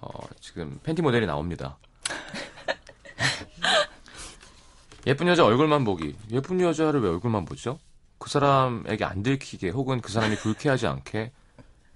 어, 0.00 0.08
지금 0.40 0.80
팬티 0.82 1.02
모델이 1.02 1.26
나옵니다. 1.26 1.76
예쁜 5.06 5.28
여자 5.28 5.44
얼굴만 5.44 5.84
보기. 5.84 6.16
예쁜 6.30 6.60
여자를 6.60 7.00
왜 7.00 7.08
얼굴만 7.08 7.44
보죠? 7.44 7.78
그 8.18 8.28
사람에게 8.30 9.04
안 9.04 9.22
들키게 9.22 9.70
혹은 9.70 10.00
그 10.00 10.10
사람이 10.12 10.36
불쾌하지 10.36 10.86
않게 10.86 11.32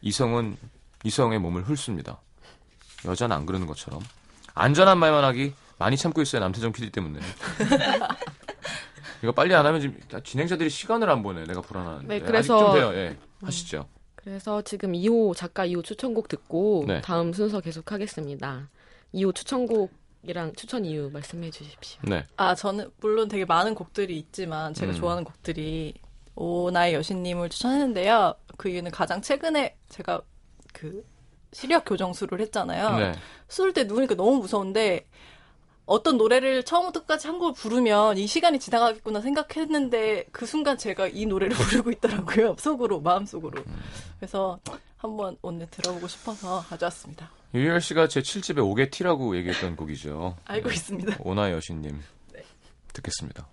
이성은 0.02 0.56
이성의 1.04 1.38
몸을 1.40 1.62
훑습니다. 1.62 2.20
여자는 3.04 3.36
안 3.36 3.46
그러는 3.46 3.66
것처럼 3.66 4.00
안전한 4.54 4.98
말만 4.98 5.24
하기 5.24 5.52
많이 5.78 5.96
참고 5.96 6.22
있어요 6.22 6.40
남태정 6.40 6.72
PD 6.72 6.90
때문에. 6.90 7.20
이거 9.22 9.32
빨리 9.32 9.54
안 9.54 9.66
하면 9.66 9.80
지금 9.80 9.98
진행자들이 10.22 10.68
시간을 10.70 11.08
안 11.10 11.22
보네. 11.22 11.44
내가 11.44 11.60
불안하는데. 11.60 12.06
네, 12.08 12.14
아직 12.16 12.26
그래서- 12.26 12.58
좀 12.58 12.74
돼요. 12.74 12.92
예. 12.94 13.16
하시죠. 13.42 13.88
그래서 14.16 14.62
지금 14.62 14.92
2호 14.92 15.34
작가 15.34 15.66
2호 15.66 15.82
추천곡 15.82 16.28
듣고 16.28 16.84
네. 16.86 17.00
다음 17.00 17.32
순서 17.32 17.60
계속 17.60 17.90
하겠습니다. 17.90 18.68
2호 19.14 19.34
추천곡이랑 19.34 20.52
추천 20.56 20.84
이유 20.84 21.10
말씀해 21.12 21.50
주십시오. 21.50 22.00
네. 22.04 22.24
아, 22.36 22.54
저는 22.54 22.90
물론 23.00 23.28
되게 23.28 23.44
많은 23.44 23.74
곡들이 23.74 24.16
있지만 24.18 24.74
제가 24.74 24.92
음. 24.92 24.96
좋아하는 24.96 25.24
곡들이 25.24 25.94
오나의 26.34 26.94
여신님을 26.94 27.48
추천했는데요. 27.50 28.34
그 28.56 28.68
이유는 28.68 28.90
가장 28.90 29.20
최근에 29.20 29.76
제가 29.88 30.22
그 30.72 31.04
시력 31.52 31.84
교정술을 31.84 32.40
했잖아요. 32.40 32.98
네. 32.98 33.12
수술 33.48 33.72
때 33.72 33.84
누우니까 33.84 34.14
너무 34.14 34.38
무서운데 34.38 35.06
어떤 35.84 36.16
노래를 36.16 36.62
처음부터 36.62 37.00
끝까지 37.00 37.26
한 37.26 37.38
곡을 37.38 37.54
부르면 37.54 38.16
이 38.16 38.26
시간이 38.26 38.58
지나가겠구나 38.60 39.20
생각했는데 39.20 40.26
그 40.32 40.46
순간 40.46 40.78
제가 40.78 41.08
이 41.08 41.26
노래를 41.26 41.54
부르고 41.56 41.90
있더라고요. 41.92 42.56
속으로, 42.58 43.00
마음속으로. 43.00 43.62
그래서 44.18 44.58
한번 44.96 45.36
오늘 45.42 45.66
들어보고 45.66 46.06
싶어서 46.08 46.60
가져왔습니다. 46.68 47.30
유열 47.54 47.80
씨가 47.80 48.08
제 48.08 48.20
7집에 48.22 48.56
5개 48.58 48.90
티라고 48.90 49.36
얘기했던 49.36 49.76
곡이죠. 49.76 50.36
알고 50.44 50.68
네. 50.68 50.74
있습니다. 50.74 51.16
오나 51.20 51.50
여신님. 51.50 52.00
듣겠습니다. 52.94 53.48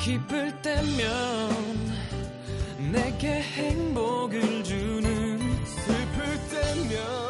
기쁠 0.00 0.50
때면 0.62 1.50
내게 2.90 3.42
행복을 3.42 4.64
주는 4.64 5.38
슬플 5.66 6.38
때면 6.48 7.29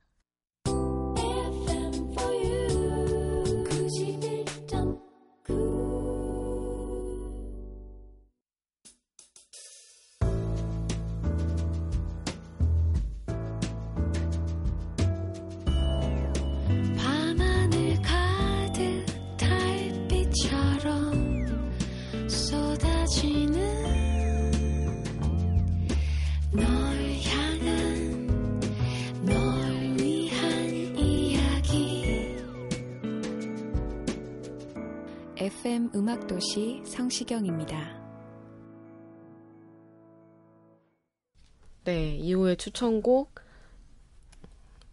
FM 35.71 35.89
음악도시 35.95 36.81
성시경입니다. 36.85 37.97
네, 41.85 42.17
2호의 42.21 42.57
추천곡 42.59 43.33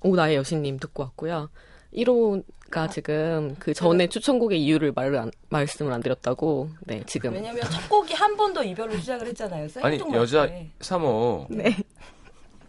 오 0.03 0.15
나의 0.15 0.37
여신님 0.37 0.79
듣고 0.79 1.03
왔고요. 1.03 1.51
1호가 1.95 2.89
지금 2.93 3.57
그 3.59 3.75
전에 3.75 4.09
추천곡의 4.09 4.63
이유를 4.63 4.93
말을 4.93 5.19
안- 5.19 5.33
말씀을 5.49 5.93
안 5.93 6.01
드렸다고. 6.01 6.71
네, 6.87 7.03
지금 7.07 7.33
왜냐면 7.33 7.61
첫 7.63 7.89
곡이 7.89 8.15
한 8.15 8.37
번도 8.37 8.63
이별로 8.63 8.97
시작을 8.99 9.27
했잖아요. 9.27 9.67
아니. 9.83 9.99
여자 10.13 10.49
3호. 10.79 11.47
네. 11.51 11.77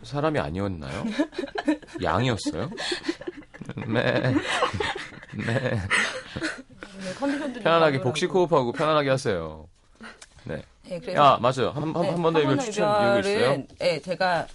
사람이 0.01 0.39
아니었나요? 0.39 1.03
양이었어요? 2.01 2.71
네. 3.87 4.33
네. 5.45 5.79
네, 6.99 7.61
편안하게. 7.61 8.01
복식 8.01 8.33
호흡하고 8.33 8.71
편안하게 8.71 9.09
하세요. 9.09 9.67
네. 10.43 10.61
네, 10.83 10.99
그래서 10.99 11.21
야, 11.21 11.37
맞아요. 11.41 11.69
한, 11.71 11.95
한, 11.95 12.01
네, 12.01 12.09
한번더 12.09 12.41
이별 12.41 12.59
추천 12.59 13.01
이유가 13.01 13.19
있어요? 13.19 13.63
네, 13.77 13.99
제가 14.01 14.47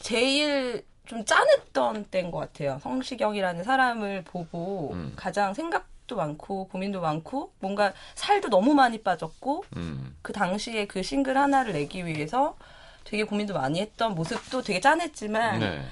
제일 0.00 0.84
좀 1.06 1.24
짠했던 1.24 2.06
때인 2.10 2.30
것 2.30 2.38
같아요. 2.38 2.78
성시경이라는 2.82 3.64
사람을 3.64 4.24
보고 4.24 4.90
음. 4.92 5.12
가장 5.16 5.54
생각도 5.54 6.16
많고 6.16 6.68
고민도 6.68 7.00
많고 7.00 7.52
뭔가 7.60 7.92
살도 8.14 8.48
너무 8.48 8.74
많이 8.74 9.00
빠졌고 9.02 9.64
음. 9.76 10.16
그 10.22 10.32
당시에 10.32 10.86
그 10.86 11.02
싱글 11.02 11.38
하나를 11.38 11.72
내기 11.72 12.04
위해서 12.04 12.56
되게 13.04 13.24
고민도 13.24 13.54
많이 13.54 13.80
했던 13.80 14.14
모습도 14.14 14.62
되게 14.62 14.80
짠했지만 14.80 15.60
네. 15.60 15.82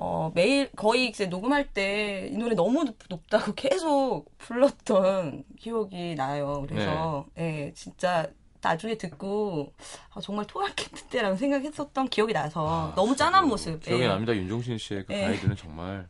어, 0.00 0.30
매일 0.34 0.70
거의 0.76 1.06
이제 1.08 1.26
녹음할 1.26 1.68
때 1.74 2.28
이 2.32 2.36
노래 2.36 2.54
너무 2.54 2.84
높, 2.84 2.96
높다고 3.08 3.52
계속 3.54 4.26
불렀던 4.38 5.44
기억이 5.58 6.14
나요. 6.14 6.64
그래서 6.68 7.26
예, 7.38 7.72
진짜 7.74 8.26
나중에 8.60 8.96
듣고 8.96 9.72
아, 10.14 10.20
정말 10.20 10.46
토하겠는데라는 10.46 11.36
생각했었던 11.36 12.08
기억이 12.08 12.32
나서 12.32 12.92
너무 12.96 13.14
짠한 13.16 13.46
모습. 13.48 13.80
기억이 13.82 14.02
예. 14.02 14.08
납니다. 14.08 14.34
윤종신 14.34 14.78
씨의 14.78 15.04
그 15.06 15.12
예. 15.14 15.22
가이드는 15.22 15.56
정말 15.56 16.08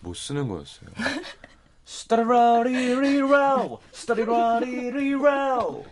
못 0.00 0.14
쓰는 0.14 0.48
거였어요. 0.48 0.90
스타리라리리라우 1.84 3.78
스타리라리리라우 3.92 5.84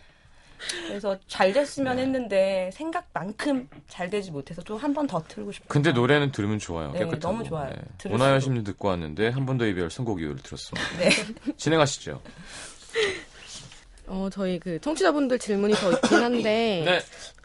그래서 0.89 1.19
잘 1.27 1.53
됐으면 1.53 1.97
네. 1.97 2.03
했는데 2.03 2.71
생각만큼 2.75 3.69
잘 3.89 4.11
되지 4.11 4.31
못해서 4.31 4.61
좀한번 4.63 5.07
더 5.07 5.23
틀고 5.27 5.53
싶어요. 5.53 5.69
근데 5.69 5.93
노래는 5.93 6.33
들으면 6.33 6.59
좋아요. 6.59 6.93
네, 6.93 7.01
깨끗하고. 7.01 7.19
너무 7.21 7.45
좋아요. 7.45 7.71
들을수록. 7.99 8.15
오나연 8.15 8.41
심리 8.41 8.63
듣고 8.65 8.89
왔는데 8.89 9.29
한 9.29 9.47
번 9.47 9.57
더 9.59 9.67
이별 9.67 9.91
선곡 9.91 10.21
이유를 10.21 10.43
들었습니다. 10.43 10.89
네. 10.99 11.11
진행하시죠. 11.57 12.21
어, 14.07 14.29
저희 14.33 14.59
그 14.59 14.81
청취자분들 14.81 15.39
질문이 15.39 15.75
더 15.75 15.93
있긴 15.93 16.19
한데 16.19 16.83
네. 16.85 17.01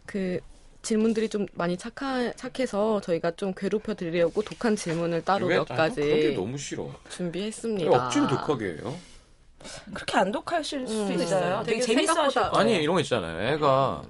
그 0.06 0.40
질문들이 0.82 1.30
좀 1.30 1.46
많이 1.54 1.78
착하, 1.78 2.32
착해서 2.34 3.02
저희가 3.02 3.32
좀 3.32 3.54
괴롭혀 3.56 3.96
드리려고 3.96 4.42
독한 4.44 4.76
질문을 4.76 5.24
따로 5.24 5.48
왜- 5.48 5.56
몇 5.58 5.66
가지 5.66 6.34
너무 6.36 6.58
싫어. 6.58 6.84
왜 6.84 6.92
준비했습니다. 7.10 8.06
억지로 8.06 8.28
독하게 8.28 8.66
해요? 8.66 8.96
그렇게 9.94 10.18
안 10.18 10.32
독하실 10.32 10.88
수도 10.88 11.14
음, 11.14 11.22
있어요. 11.22 11.64
되게, 11.66 11.80
되게 11.80 11.94
재밌어 11.94 12.14
하실 12.14 12.42
생각보다- 12.42 12.52
거예요. 12.52 12.62
아니 12.76 12.84
이런 12.84 12.96
거 12.96 13.02
있잖아요. 13.02 13.54
애가 13.54 14.04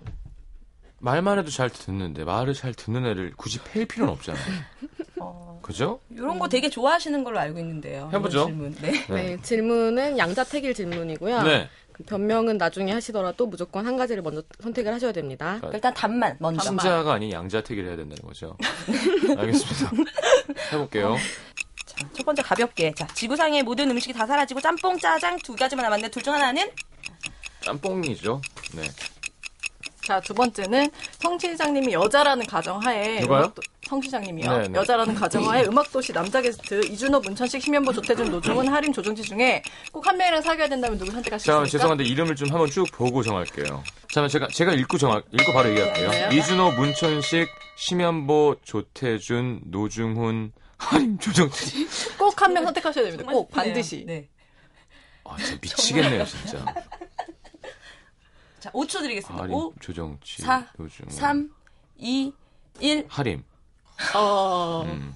말만 0.99 1.37
해도 1.39 1.49
잘 1.51 1.69
듣는데 1.69 2.23
말을 2.23 2.53
잘 2.53 2.73
듣는 2.73 3.05
애를 3.05 3.33
굳이 3.35 3.59
팰 3.59 3.85
필요는 3.85 4.11
없잖아요. 4.13 4.43
어, 5.19 5.59
그죠? 5.61 5.99
이런 6.09 6.39
거 6.39 6.47
되게 6.47 6.69
좋아하시는 6.69 7.23
걸로 7.23 7.39
알고 7.39 7.59
있는데요. 7.59 8.09
해보죠. 8.13 8.45
질문. 8.45 8.75
네. 8.81 9.05
네, 9.09 9.37
질문은 9.41 10.17
양자택일 10.17 10.73
질문이고요. 10.73 11.43
네. 11.43 11.69
그 11.91 12.03
변명은 12.03 12.57
나중에 12.57 12.91
하시더라도 12.91 13.45
무조건 13.47 13.85
한 13.87 13.95
가지를 13.95 14.21
먼저 14.21 14.43
선택을 14.59 14.93
하셔야 14.93 15.13
됩니다. 15.13 15.61
일단 15.71 15.93
답만 15.93 16.35
먼저. 16.39 16.61
신자가 16.61 17.13
아닌 17.13 17.31
양자택일 17.31 17.85
해야 17.85 17.95
된다는 17.95 18.21
거죠. 18.25 18.57
알겠습니다. 19.37 19.91
해볼게요. 20.73 21.15
자, 21.97 22.07
첫 22.13 22.25
번째 22.25 22.41
가볍게. 22.41 22.91
자, 22.95 23.07
지구상의 23.07 23.63
모든 23.63 23.89
음식이 23.91 24.13
다 24.13 24.25
사라지고 24.25 24.61
짬뽕, 24.61 24.97
짜장 24.99 25.37
두 25.39 25.55
가지만 25.55 25.83
남았는데 25.83 26.11
둘 26.11 26.23
중 26.23 26.33
하나는 26.33 26.69
짬뽕이죠. 27.61 28.41
네. 28.73 28.83
자, 30.03 30.19
두 30.21 30.33
번째는 30.35 30.89
성 31.19 31.37
시장님이 31.39 31.93
여자라는 31.93 32.45
가정하에 32.45 33.21
누가요? 33.21 33.45
음악도- 33.45 33.61
성 33.87 34.01
시장님이요. 34.01 34.57
네, 34.57 34.67
네. 34.67 34.79
여자라는 34.79 35.15
가정하에 35.15 35.63
음악도시 35.69 36.13
남자 36.13 36.41
게스트 36.41 36.79
이준호, 36.85 37.19
문천식, 37.21 37.61
심현보, 37.61 37.91
조태준, 37.93 38.29
노중훈, 38.31 38.67
하림, 38.67 38.93
조정지 38.93 39.23
중에 39.23 39.63
꼭 39.91 40.05
한 40.07 40.17
명이랑 40.17 40.41
사귀어야 40.43 40.67
된다면 40.69 40.97
누구 40.99 41.09
자, 41.11 41.15
선택하시겠습니까? 41.15 41.69
죄송한데 41.69 42.03
이름을 42.03 42.35
좀 42.35 42.49
한번 42.51 42.69
쭉 42.69 42.85
보고 42.91 43.23
정할게요. 43.23 43.83
잠깐 44.11 44.29
제가 44.29 44.47
제가 44.47 44.73
읽고 44.73 44.97
정할 44.99 45.23
읽고 45.31 45.53
바로 45.53 45.69
얘기할게요. 45.71 46.09
네. 46.11 46.29
이준호, 46.37 46.71
문천식, 46.73 47.47
심현보, 47.77 48.57
조태준, 48.63 49.61
노중훈, 49.65 50.51
하림, 50.77 51.17
조정치. 51.19 51.87
꼭 52.17 52.35
한 52.41 52.53
명 52.53 52.65
선택하셔야 52.65 53.05
됩니다. 53.05 53.31
꼭 53.31 53.49
네, 53.49 53.55
반드시. 53.55 54.03
네. 54.05 54.29
아, 55.23 55.37
진짜 55.37 55.57
미치겠네요, 55.61 56.25
진짜. 56.25 56.65
자, 58.59 58.71
5초 58.71 58.99
드리겠습니다. 59.01 59.43
하림, 59.43 59.53
5, 59.55 59.73
조정치, 59.79 60.41
사, 60.41 60.67
노중훈, 60.77 61.09
3, 61.11 61.49
2, 61.97 62.33
1. 62.79 63.05
하림. 63.07 63.43
어, 64.15 64.83
음. 64.85 65.15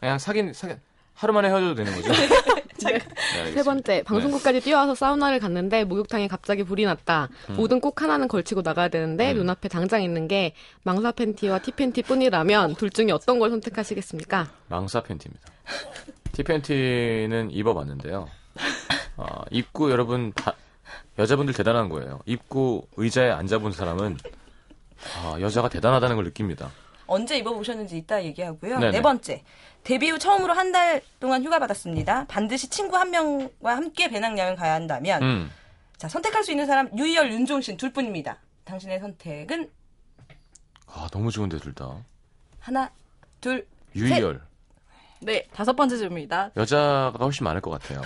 그냥 0.00 0.18
사귄 0.18 0.52
사귄 0.52 0.80
하루 1.14 1.32
만에 1.32 1.48
헤어져도 1.48 1.74
되는 1.74 1.92
거죠? 1.94 2.12
네, 2.88 2.94
알겠습니다. 2.94 3.50
세 3.52 3.62
번째, 3.62 4.02
방송국까지 4.04 4.60
뛰어와서 4.60 4.94
사우나를 4.94 5.38
갔는데 5.40 5.84
목욕탕에 5.84 6.28
갑자기 6.28 6.62
불이 6.64 6.84
났다. 6.84 7.28
뭐든 7.56 7.80
꼭 7.80 8.02
하나는 8.02 8.28
걸치고 8.28 8.62
나가야 8.62 8.88
되는데 8.88 9.32
음. 9.32 9.38
눈앞에 9.38 9.68
당장 9.68 10.02
있는 10.02 10.28
게 10.28 10.54
망사 10.82 11.12
팬티와 11.12 11.60
티 11.60 11.72
팬티 11.72 12.02
뿐이라면 12.02 12.76
둘 12.76 12.90
중에 12.90 13.10
어떤 13.12 13.38
걸 13.38 13.50
선택하시겠습니까? 13.50 14.48
망사 14.68 15.02
팬티입니다. 15.02 15.50
티 16.32 16.42
팬티는 16.42 17.50
입어봤는데요. 17.52 18.28
아, 19.16 19.44
입고 19.50 19.90
여러분 19.90 20.32
다 20.34 20.54
여자분들 21.18 21.54
대단한 21.54 21.88
거예요. 21.88 22.20
입고 22.26 22.88
의자에 22.96 23.30
앉아본 23.30 23.72
사람은 23.72 24.18
아, 25.22 25.36
여자가 25.40 25.68
대단하다는 25.68 26.16
걸 26.16 26.24
느낍니다. 26.24 26.70
언제 27.06 27.36
입어보셨는지 27.38 27.96
이따 27.96 28.22
얘기하고요. 28.24 28.78
네네. 28.78 28.92
네 28.92 29.02
번째. 29.02 29.42
데뷔 29.82 30.10
후 30.10 30.18
처음으로 30.18 30.52
한 30.54 30.72
달 30.72 31.02
동안 31.20 31.44
휴가 31.44 31.58
받았습니다. 31.58 32.24
반드시 32.26 32.68
친구 32.68 32.96
한 32.96 33.10
명과 33.10 33.76
함께 33.76 34.08
배낭여행 34.08 34.56
가야 34.56 34.72
한다면 34.74 35.22
음, 35.22 35.50
자 35.98 36.08
선택할 36.08 36.42
수 36.42 36.50
있는 36.50 36.66
사람 36.66 36.88
유희열, 36.96 37.30
윤종신 37.32 37.76
둘 37.76 37.92
뿐입니다. 37.92 38.38
당신의 38.64 38.98
선택은 39.00 39.70
아 40.86 41.06
너무 41.12 41.30
좋은데 41.30 41.58
둘 41.58 41.74
다. 41.74 41.96
하나, 42.60 42.90
둘, 43.42 43.66
유희열 43.94 44.40
네, 45.20 45.46
다섯 45.54 45.74
번째 45.76 45.96
질문입니다. 45.98 46.50
여자가 46.56 47.12
훨씬 47.20 47.44
많을 47.44 47.60
것 47.60 47.70
같아요. 47.70 48.00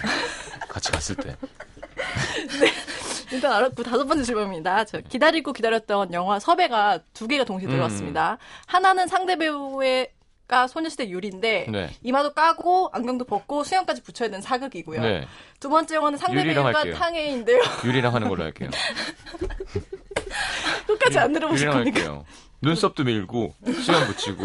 같이 0.69 0.91
갔을 0.91 1.15
때. 1.17 1.37
일단 3.33 3.53
알았고 3.53 3.83
다섯 3.83 4.07
번째 4.07 4.25
질문입니다. 4.25 4.85
저 4.85 5.01
기다리고 5.01 5.53
기다렸던 5.53 6.13
영화 6.13 6.39
섭외가 6.39 6.99
두 7.13 7.29
개가 7.29 7.45
동시에 7.45 7.69
음. 7.69 7.73
들어왔습니다. 7.73 8.39
하나는 8.67 9.07
상대 9.07 9.37
배우가 9.37 10.67
소녀시대 10.69 11.09
유리인데 11.09 11.67
네. 11.71 11.91
이마도 12.03 12.33
까고 12.33 12.91
안경도 12.93 13.25
벗고 13.27 13.65
수염까지 13.65 14.03
붙여야 14.03 14.29
되는 14.31 14.41
사극이고요. 14.41 15.01
네, 15.01 15.27
두 15.61 15.69
번째 15.69 15.97
영화는 15.97 16.19
상대 16.19 16.43
배우가. 16.43 16.85
탕해인데요. 16.93 17.63
유리랑 17.85 18.15
하는 18.15 18.29
걸로 18.29 18.45
할게요. 18.45 18.71
끝까지 20.87 21.19
안 21.19 21.33
들어보실? 21.33 21.71
할게요. 21.71 22.25
눈썹도 22.63 23.05
밀고 23.05 23.55
수염 23.83 24.07
붙이고. 24.07 24.45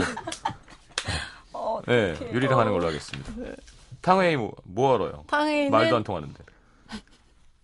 어, 1.54 1.82
네, 1.88 2.16
유리랑 2.32 2.60
하는 2.60 2.74
걸로 2.74 2.88
하겠습니다. 2.88 3.32
탕웨이 4.02 4.36
뭐, 4.36 4.54
뭐 4.66 4.94
하러요? 4.94 5.24
탕해인은 5.28 5.72
말도 5.72 5.96
안 5.96 6.04
통하는데. 6.04 6.44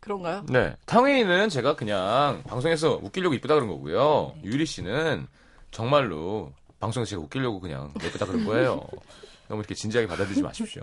그런가요? 0.10 0.44
네. 0.50 0.76
탕웨이는 0.88 1.50
제가 1.50 1.76
그냥 1.76 2.42
방송에서 2.48 3.00
웃기려고 3.04 3.36
이쁘다 3.36 3.54
그런 3.54 3.68
거고요. 3.68 4.34
유리 4.44 4.66
씨는 4.66 5.28
정말로 5.70 6.52
방송에서 6.80 7.12
제가 7.12 7.22
웃기려고 7.22 7.60
그냥 7.60 7.94
예쁘다 8.04 8.26
그런 8.26 8.44
거예요. 8.46 8.84
너무 9.48 9.62
이렇게 9.62 9.76
진지하게 9.76 10.08
받아들이지 10.08 10.42
마십시오. 10.42 10.82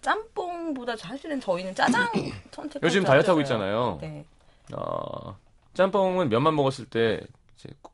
짬뽕보다 0.00 0.96
사실은 0.96 1.40
저희는 1.40 1.74
짜장 1.74 2.08
선택. 2.52 2.82
요즘 2.82 3.02
다이어트 3.02 3.28
하고 3.30 3.40
있잖아요. 3.40 3.98
네. 4.00 4.24
어, 4.72 5.36
짬뽕은 5.74 6.28
면만 6.28 6.54
먹었을 6.54 6.86
때 6.86 7.20
이제 7.56 7.68
국- 7.82 7.92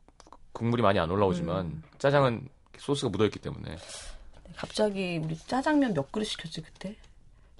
국물이 0.53 0.81
많이 0.83 0.99
안 0.99 1.09
올라오지만 1.09 1.65
음. 1.65 1.83
짜장은 1.97 2.47
소스가 2.77 3.09
묻어있기 3.09 3.39
때문에 3.39 3.75
갑자기 4.55 5.19
우리 5.23 5.35
짜장면 5.37 5.93
몇 5.93 6.11
그릇 6.11 6.25
시켰지 6.25 6.61
그때? 6.61 6.95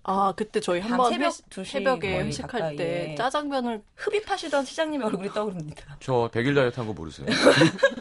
아 0.04 0.34
그때 0.36 0.60
저희 0.60 0.82
밤 0.82 0.92
한번 0.94 1.12
새벽 1.12 1.30
2시 1.50 1.66
새벽에 1.66 2.20
회식할 2.24 2.50
가까이에. 2.62 2.76
때 2.76 3.16
짜장면을 3.18 3.82
흡입하시던 3.96 4.66
시장님의 4.66 5.08
얼굴이 5.08 5.30
떠오릅니다. 5.30 5.98
저 6.00 6.30
100일 6.34 6.56
다이어트 6.56 6.80
한 6.80 6.88
거 6.88 6.94
모르세요? 6.94 7.28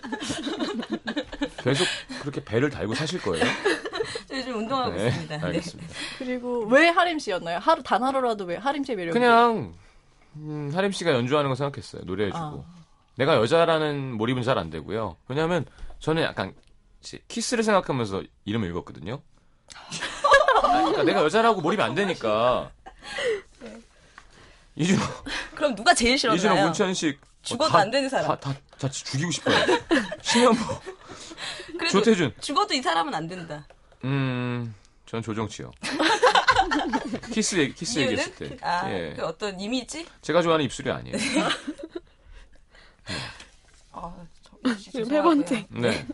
계속 1.63 1.87
그렇게 2.21 2.43
배를 2.45 2.71
달고 2.71 2.95
사실 2.95 3.21
거예요? 3.21 3.45
저 4.27 4.37
요즘 4.37 4.57
운동하고 4.59 4.95
네, 4.95 5.09
있습니다. 5.09 5.37
네. 5.37 5.45
알겠습니다. 5.47 5.93
그리고 6.19 6.65
왜 6.67 6.89
하림 6.89 7.19
씨였나요? 7.19 7.59
하루 7.59 7.83
단 7.83 8.03
하루라도 8.03 8.45
왜 8.45 8.57
하림 8.57 8.85
씨의 8.85 8.97
매력이 8.97 9.19
그냥 9.19 9.75
음, 10.37 10.71
하림 10.73 10.93
씨가 10.93 11.13
연주하는 11.13 11.51
거 11.51 11.57
생각했어요. 11.57 12.03
노래해주고. 12.05 12.45
아. 12.45 12.65
내가 13.17 13.35
여자라는 13.37 14.13
몰입은 14.17 14.43
잘 14.45 14.59
안 14.59 14.71
되고요. 14.71 15.17
왜냐하면 15.27 15.65
저는 15.99 16.23
약간 16.23 16.55
키스를 17.27 17.65
생각하면서 17.65 18.23
이름을 18.45 18.69
읽었거든요. 18.71 19.21
아, 20.89 20.93
그러니까 20.93 21.03
내가 21.05 21.25
여자라고 21.25 21.61
몰입이 21.61 21.83
안 21.83 21.95
되니까. 21.95 22.71
이준호, 24.77 25.03
그럼 25.55 25.75
누가 25.75 25.93
제일 25.93 26.15
이준호 26.15 26.37
싫었나요? 26.37 26.65
문천식. 26.67 27.21
죽어도 27.43 27.73
다- 27.73 27.79
안 27.81 27.91
되는 27.91 28.09
사람. 28.09 28.29
다, 28.29 28.37
다, 28.39 28.55
다 28.79 28.89
죽이고 28.89 29.31
싶어요. 29.31 29.57
신현보, 30.23 30.61
조태준. 31.91 32.33
죽어도 32.41 32.75
이 32.75 32.83
사람은 32.83 33.15
안 33.15 33.27
된다. 33.27 33.67
음, 34.05 34.75
전 35.07 35.23
조정치요. 35.23 35.71
키스 37.33 37.57
얘기, 37.57 37.75
키스 37.75 37.99
이유는? 37.99 38.19
얘기했을 38.19 38.35
때. 38.35 38.57
아, 38.61 38.91
예. 38.91 39.15
그 39.17 39.25
어떤 39.25 39.59
이미지? 39.59 40.07
제가 40.23 40.43
좋아하는 40.43 40.65
입술이 40.67 40.91
아니에요. 40.91 41.17
아, 43.93 44.15
저, 44.43 44.77
지금 44.77 45.05
세 45.07 45.23
번째. 45.23 45.67
네. 45.71 46.07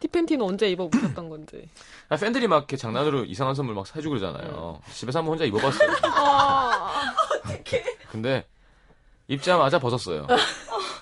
티 0.00 0.08
팬티는 0.08 0.44
언제 0.44 0.68
입어보셨던 0.70 1.28
건지. 1.28 1.68
아, 2.14 2.16
팬들이 2.16 2.46
막 2.46 2.58
이렇게 2.58 2.76
장난으로 2.76 3.24
이상한 3.24 3.56
선물 3.56 3.74
막 3.74 3.88
사주고 3.88 4.16
그러잖아요. 4.16 4.80
집에서 4.92 5.18
한번 5.18 5.32
혼자 5.32 5.44
입어봤어요. 5.44 5.90
근데 8.08 8.46
입자마자 9.26 9.80
벗었어요. 9.80 10.28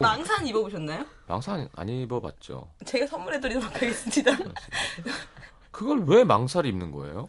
망산 0.01 0.47
입어보셨나요? 0.47 1.05
망사 1.27 1.53
안, 1.53 1.69
안 1.77 1.89
입어봤죠. 1.91 2.67
제가 2.87 3.07
선물해드리도록 3.07 3.75
하겠습니다. 3.75 4.33
그걸 5.71 6.03
왜 6.07 6.25
망사를 6.25 6.69
입는 6.69 6.93
거예요? 6.93 7.29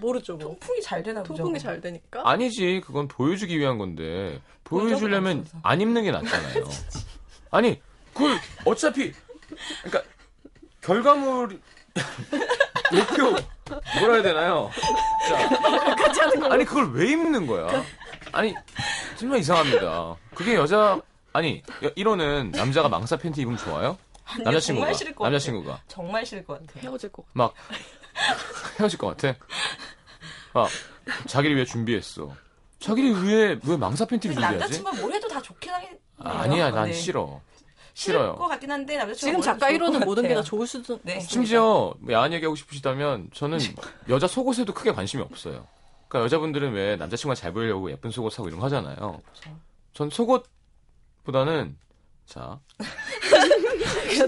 모르죠 0.00 0.36
뭐. 0.36 0.50
통풍이 0.50 0.80
잘 0.80 1.02
되나 1.02 1.24
보죠. 1.24 1.42
통풍이 1.42 1.58
잘 1.58 1.80
되니까. 1.80 2.22
아니지, 2.24 2.82
그건 2.86 3.08
보여주기 3.08 3.58
위한 3.58 3.78
건데 3.78 4.40
보여주려면. 4.62 5.44
안 5.64 5.80
입는 5.80 6.04
게 6.04 6.12
낫잖아요. 6.12 6.68
아니, 7.50 7.82
그걸 8.14 8.38
어차피 8.64 9.12
그러니까 9.82 10.08
결과물이 10.82 11.58
목표 12.92 13.24
뭐라 13.98 14.14
해야 14.14 14.22
되나요? 14.22 14.70
자, 15.28 16.30
아니 16.50 16.64
그걸 16.64 16.92
왜 16.92 17.10
입는 17.12 17.46
거야? 17.46 17.84
아니 18.32 18.54
정말 19.16 19.38
이상합니다. 19.40 20.16
그게 20.34 20.54
여자 20.54 21.00
아니 21.32 21.62
1호는 21.80 22.54
남자가 22.56 22.88
망사 22.88 23.16
팬티 23.16 23.42
입으면 23.42 23.58
좋아요? 23.58 23.96
남자친구가 24.44 24.86
정말 24.86 24.94
싫을 24.94 25.14
것 25.14 25.24
같아요. 25.24 25.30
남자친구가 25.32 25.80
정말 25.88 26.26
싫을 26.26 26.44
것 26.44 26.60
같아요. 26.66 26.82
헤어질 26.90 27.12
것 27.12 27.22
같아. 27.26 27.30
막 27.34 27.54
헤어질 28.78 28.98
것 28.98 29.16
같아. 29.16 29.38
아 30.54 30.66
자기를 31.26 31.56
위해 31.56 31.64
준비했어. 31.64 32.30
자기를 32.78 33.24
위해 33.24 33.58
왜 33.64 33.76
망사 33.76 34.04
팬티를 34.04 34.34
준비하지? 34.34 34.58
남자친구가 34.58 34.96
뭘 35.00 35.12
해도 35.12 35.28
다 35.28 35.40
좋긴 35.40 35.72
하긴 35.72 35.88
아, 36.18 36.40
아니야, 36.40 36.70
난 36.70 36.86
네. 36.86 36.92
싫어. 36.92 37.40
싫어요. 37.94 38.34
것 38.36 38.48
같긴 38.48 38.70
한데 38.70 38.96
남자친구가 38.96 39.16
지금 39.18 39.32
뭘 39.34 39.42
작가 39.44 39.66
해도 39.66 39.78
좋을 39.86 39.90
1호는 39.90 39.98
것 40.00 40.04
모든 40.06 40.22
게 40.28 40.34
다. 40.34 40.42
좋을 40.42 40.66
수도 40.66 40.98
네. 41.02 41.20
심지어 41.20 41.94
뭐 41.98 42.12
야한 42.12 42.32
얘기하고 42.32 42.54
싶으시다면 42.56 43.30
저는 43.34 43.58
여자 44.08 44.26
속옷에도 44.26 44.72
크게 44.74 44.92
관심이 44.92 45.22
없어요. 45.22 45.66
그러니까 46.08 46.24
여자분들은 46.26 46.72
왜 46.72 46.96
남자친구가 46.96 47.34
잘 47.34 47.52
보이려고 47.52 47.90
예쁜 47.90 48.10
속옷 48.10 48.32
사고 48.32 48.48
이런 48.48 48.60
거 48.60 48.66
하잖아요. 48.66 49.20
전 49.94 50.10
속옷보다는 50.10 51.76
자 52.26 52.60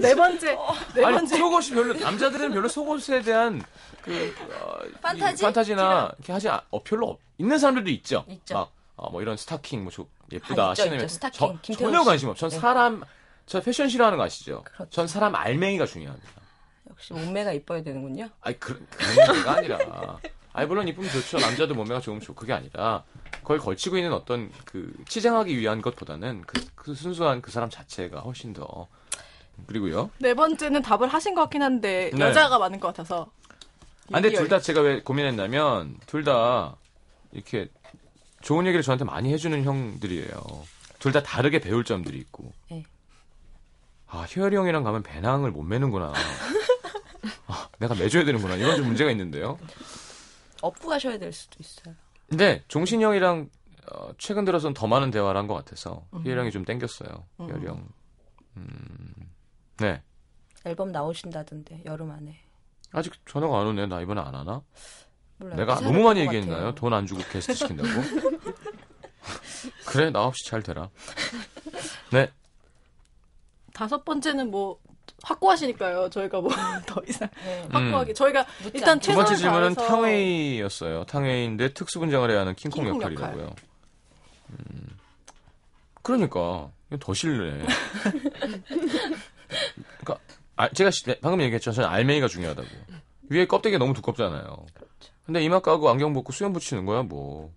네 0.01 0.15
번째 0.15 0.57
네 0.95 1.05
아니 1.05 1.15
번째 1.15 1.37
속옷이 1.37 1.69
별로 1.71 1.93
남자들은 1.93 2.51
별로 2.51 2.67
속옷에 2.67 3.21
대한 3.21 3.63
그 4.01 4.33
어, 4.61 4.77
이 4.87 4.91
판타지? 5.01 5.43
판타지나 5.43 6.11
이렇게 6.17 6.33
하지 6.33 6.49
않, 6.49 6.59
어, 6.71 6.83
별로 6.83 7.07
없, 7.09 7.19
있는 7.37 7.57
사람들도 7.57 7.89
있죠. 7.91 8.25
있죠. 8.27 8.53
막 8.55 8.71
어, 8.95 9.09
뭐 9.11 9.21
이런 9.21 9.37
스타킹 9.37 9.83
뭐 9.83 9.91
조- 9.91 10.07
예쁘다 10.31 10.69
아, 10.69 10.71
있죠, 10.71 10.83
신으면 10.83 11.05
있죠. 11.05 11.13
스타킹. 11.13 11.59
저, 11.61 11.73
전혀 11.73 11.99
씨. 11.99 12.05
관심 12.05 12.29
없. 12.29 12.37
전 12.37 12.49
네. 12.49 12.57
사람 12.59 13.03
저 13.45 13.61
패션 13.61 13.89
싫어하는 13.89 14.17
거 14.17 14.23
아시죠? 14.23 14.63
그렇죠. 14.63 14.89
전 14.89 15.07
사람 15.07 15.35
알맹이가 15.35 15.85
중요합니다. 15.85 16.29
역시 16.89 17.13
몸매가 17.13 17.53
이뻐야 17.53 17.83
되는군요. 17.83 18.29
아니 18.41 18.59
그, 18.59 18.85
그런 18.89 19.15
문제가 19.27 19.51
아니라 19.57 20.19
아니 20.53 20.67
물론 20.67 20.87
이쁘면 20.87 21.09
좋죠 21.11 21.37
남자도 21.39 21.73
몸매가 21.75 21.99
좋으면 22.01 22.21
좋고 22.21 22.39
그게 22.39 22.53
아니라 22.53 23.03
그걸 23.41 23.57
걸치고 23.59 23.97
있는 23.97 24.13
어떤 24.13 24.51
그 24.63 24.93
치장하기 25.07 25.57
위한 25.57 25.81
것보다는 25.81 26.43
그, 26.47 26.65
그 26.75 26.95
순수한 26.95 27.41
그 27.41 27.51
사람 27.51 27.69
자체가 27.69 28.21
훨씬 28.21 28.53
더 28.53 28.87
그리고요 29.67 30.09
네 30.19 30.33
번째는 30.33 30.81
답을 30.81 31.07
하신 31.09 31.35
것 31.35 31.41
같긴 31.41 31.61
한데 31.61 32.11
네. 32.13 32.19
여자가 32.25 32.57
많은 32.59 32.79
것 32.79 32.87
같아서. 32.89 33.29
아, 34.11 34.21
근데. 34.21 34.29
둘 34.31 34.47
다 34.47 34.59
제가 34.59 34.81
왜 34.81 35.01
고민했냐면 35.01 35.97
둘 36.05 36.23
다 36.23 36.75
이렇게 37.31 37.67
좋은 38.41 38.65
얘기를 38.65 38.81
저한테 38.83 39.03
많이 39.05 39.33
해주는 39.33 39.61
형들이에요 39.63 40.65
둘 40.99 41.11
다 41.11 41.21
다르게 41.21 41.59
배울 41.59 41.83
점들이 41.83 42.17
있고 42.19 42.51
네. 42.71 42.83
아 44.07 44.25
희열이 44.29 44.55
형이랑 44.55 44.83
가면 44.83 45.03
배낭을 45.03 45.51
못 45.51 45.63
매는구나 45.63 46.13
아, 47.47 47.69
내가 47.79 47.95
매줘야 47.95 48.23
되는구나 48.23 48.55
이건 48.55 48.75
좀 48.77 48.85
문제가 48.87 49.11
있는데요 49.11 49.57
업고 50.61 50.87
가셔야 50.89 51.17
될 51.19 51.31
수도 51.31 51.57
있어요. 51.59 51.93
근데 52.27 52.63
종신이 52.67 53.03
형이랑 53.03 53.49
어, 53.91 54.09
최근 54.17 54.45
들어서는 54.45 54.73
더 54.73 54.87
많은 54.87 55.11
대화를 55.11 55.37
한 55.39 55.47
것 55.47 55.53
같아서 55.53 56.07
희열이 56.23 56.39
형이 56.39 56.51
좀 56.51 56.65
땡겼어요. 56.65 57.27
희열이 57.39 57.67
형. 57.67 57.87
음, 58.57 59.13
네. 59.77 60.01
앨범 60.63 60.91
나오신다던데 60.91 61.83
여름 61.85 62.09
안에. 62.09 62.39
아직 62.93 63.13
전화가 63.27 63.59
안 63.59 63.67
오네. 63.67 63.85
나 63.85 64.01
이번에 64.01 64.21
안 64.21 64.33
하나? 64.33 64.63
몰라요. 65.37 65.57
내가 65.57 65.75
너무 65.81 66.01
많이 66.01 66.21
본것 66.25 66.33
얘기했나요? 66.35 66.73
돈 66.73 66.93
안 66.93 67.05
주고 67.05 67.21
게스트 67.29 67.53
시킨다고? 67.53 67.89
그래, 69.85 70.09
나 70.09 70.23
없이 70.23 70.45
잘 70.49 70.63
되라. 70.63 70.89
네. 72.11 72.31
다섯 73.75 74.05
번째는 74.05 74.49
뭐 74.51 74.79
확고하시니까요. 75.21 76.09
저희가 76.09 76.39
뭐 76.39 76.49
더 76.87 77.01
이상 77.07 77.27
네. 77.43 77.67
확고하게 77.69 78.13
저희가 78.13 78.45
묻지 78.63 78.71
일단. 78.75 78.99
두 78.99 79.13
번째 79.13 79.35
질문은 79.35 79.75
다해서 79.75 79.93
탕웨이였어요. 79.93 81.03
탕웨이인데 81.05 81.73
특수분장을 81.73 82.31
해야 82.31 82.39
하는 82.39 82.55
킹콩, 82.55 82.85
킹콩 82.85 83.01
역할이라고요. 83.01 83.55
음, 84.51 84.97
그러니까 86.01 86.69
더 87.01 87.13
싫네. 87.13 87.65
그러니까 89.99 90.17
아, 90.55 90.69
제가 90.69 90.89
시- 90.91 91.03
네, 91.03 91.19
방금 91.21 91.41
얘기했죠. 91.41 91.73
저는 91.73 91.89
알맹이가 91.89 92.27
중요하다고. 92.29 92.67
위에 93.29 93.45
껍데기 93.47 93.77
너무 93.77 93.93
두껍잖아요. 93.93 94.41
그렇죠. 94.73 95.13
근데 95.25 95.43
이마 95.43 95.59
까고 95.59 95.89
안경 95.89 96.13
벗고 96.13 96.31
수염 96.31 96.53
붙이는 96.53 96.85
거야 96.85 97.03
뭐. 97.03 97.51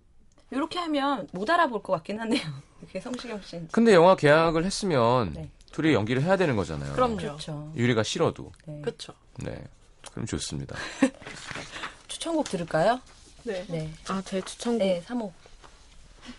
이렇게 0.51 0.79
하면 0.79 1.27
못 1.31 1.49
알아볼 1.49 1.81
것 1.81 1.93
같긴 1.93 2.19
하네요. 2.19 2.41
이렇게 2.81 2.99
성시경 2.99 3.39
씨. 3.41 3.61
근데 3.71 3.93
영화 3.93 4.15
계약을 4.15 4.65
했으면 4.65 5.31
네. 5.33 5.49
둘이 5.71 5.93
연기를 5.93 6.21
해야 6.23 6.35
되는 6.37 6.55
거잖아요. 6.55 6.93
그럼요. 6.93 7.17
그렇죠. 7.17 7.71
유리가 7.75 8.03
싫어도. 8.03 8.51
네. 8.65 8.81
그렇죠. 8.81 9.13
네. 9.37 9.63
그럼 10.11 10.25
좋습니다. 10.25 10.75
추천곡 12.07 12.49
들을까요? 12.49 12.99
네. 13.43 13.65
네. 13.69 13.89
아, 14.07 14.21
제 14.25 14.41
추천곡. 14.41 14.79
네, 14.79 15.01
3호. 15.05 15.31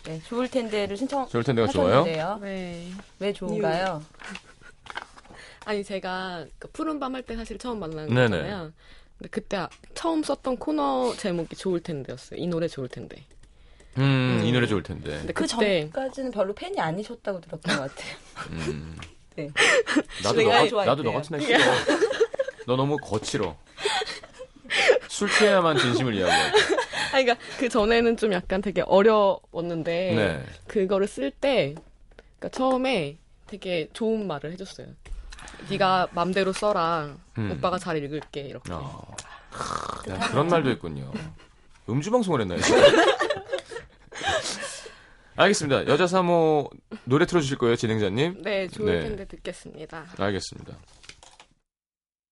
네, 0.05 0.21
좋을 0.27 0.49
텐데를 0.49 0.97
신청. 0.97 1.27
좋을 1.29 1.43
텐데가 1.45 1.69
좋아요. 1.69 2.01
하셨는데요. 2.01 2.39
네. 2.43 2.91
왜 3.19 3.33
좋은가요? 3.33 4.03
아니 5.65 5.85
제가 5.85 6.47
그 6.59 6.69
푸른 6.71 6.99
밤 6.99 7.15
할 7.15 7.23
때 7.23 7.37
사실 7.37 7.59
처음 7.59 7.81
만난 7.81 8.07
네네. 8.09 8.29
거잖아요. 8.29 8.73
근데 9.19 9.29
그때 9.31 9.57
아- 9.59 9.69
처음 9.95 10.23
썼던 10.23 10.57
코너 10.59 11.15
제목이 11.17 11.55
좋을 11.57 11.81
텐데였어요. 11.81 12.41
이 12.41 12.47
노래 12.47 12.67
좋을 12.69 12.89
텐데. 12.89 13.25
음, 13.99 14.41
이 14.45 14.49
음. 14.49 14.53
노래 14.55 14.67
좋을 14.67 14.83
텐데. 14.83 15.19
근데 15.19 15.33
그 15.33 15.47
그때 15.47 15.81
전까지는 15.91 16.31
별로 16.31 16.55
팬이 16.55 16.79
아니셨다고 16.81 17.41
들었던 17.41 17.77
것 17.77 17.83
같아요. 17.95 18.17
음. 18.51 18.97
네. 19.47 19.51
나도 20.23 20.39
내가 20.39 20.51
너, 20.53 20.59
같- 20.61 20.69
좋아했대요. 20.69 20.85
나도 20.85 21.03
너 21.03 21.13
같은 21.13 21.37
애 21.41 21.45
싫어. 21.45 21.59
너 22.67 22.77
너무 22.77 22.97
거칠어. 22.99 23.57
술 25.09 25.29
취해야만 25.31 25.79
진심을 25.79 26.15
이야기해. 26.15 26.39
아니 27.13 27.25
그러니까 27.25 27.37
그 27.59 27.69
전에는 27.69 28.17
좀 28.17 28.33
약간 28.33 28.61
되게 28.63 28.83
어려웠는데 28.83 30.15
네. 30.15 30.45
그거를 30.69 31.09
쓸 31.09 31.31
때 31.33 31.75
그러니까 32.39 32.57
처음에 32.57 33.19
되게 33.49 33.89
좋은 33.93 34.27
말을 34.29 34.53
해줬어요. 34.53 34.87
네가 35.69 36.09
맘대로 36.13 36.53
써라. 36.53 37.17
음. 37.39 37.51
오빠가 37.53 37.79
잘 37.79 37.97
읽을게 38.03 38.43
이렇게. 38.43 38.73
어. 38.73 39.15
야, 40.09 40.19
그런 40.31 40.47
말도 40.47 40.71
있군요. 40.71 41.11
음주 41.89 42.11
방송을 42.13 42.43
했나요? 42.43 42.61
알겠습니다. 45.37 45.87
여자 45.87 46.05
3호 46.05 46.71
노래 47.05 47.25
틀어주실 47.27 47.57
거예요, 47.59 47.77
진행자님? 47.77 48.43
네, 48.43 48.69
좋을 48.69 48.93
네. 49.01 49.01
텐데 49.09 49.25
듣겠습니다. 49.27 50.07
알겠습니다. 50.19 50.77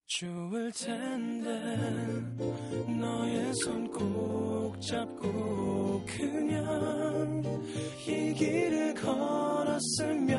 좋을 0.06 0.72
텐데 0.72 1.50
너의 3.00 3.52
손 3.54 3.88
꼭 3.92 4.80
잡고 4.80 6.04
그냥 6.06 7.42
이 8.06 8.32
길을 8.34 8.94
걸었으면 8.94 10.38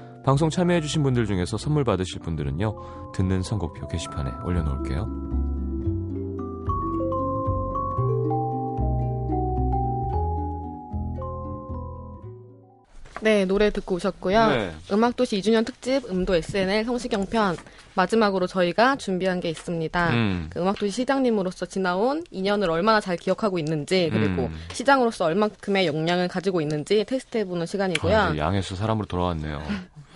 방송 0.23 0.49
참여해주신 0.49 1.01
분들 1.03 1.25
중에서 1.25 1.57
선물 1.57 1.83
받으실 1.83 2.19
분들은요, 2.19 3.11
듣는 3.13 3.41
선곡표 3.41 3.87
게시판에 3.87 4.31
올려놓을게요. 4.43 5.31
네, 13.21 13.45
노래 13.45 13.69
듣고 13.69 13.95
오셨고요. 13.95 14.47
네. 14.47 14.71
음악도시 14.91 15.39
2주년 15.39 15.63
특집 15.63 16.09
음도 16.09 16.35
SNL 16.35 16.85
성시경 16.85 17.27
편 17.27 17.55
마지막으로 17.93 18.47
저희가 18.47 18.95
준비한 18.95 19.39
게 19.39 19.49
있습니다. 19.49 20.09
음. 20.09 20.47
그 20.49 20.59
음악도시 20.59 20.91
시장님으로서 20.91 21.67
지나온 21.67 22.23
2년을 22.33 22.69
얼마나 22.69 22.99
잘 22.99 23.17
기억하고 23.17 23.59
있는지 23.59 24.09
그리고 24.11 24.43
음. 24.43 24.57
시장으로서 24.73 25.25
얼만큼의 25.25 25.85
역량을 25.85 26.29
가지고 26.29 26.61
있는지 26.61 27.03
테스트해보는 27.05 27.67
시간이고요. 27.67 28.17
아, 28.17 28.29
네, 28.31 28.39
양에서 28.39 28.75
사람으로 28.75 29.05
돌아왔네요. 29.05 29.61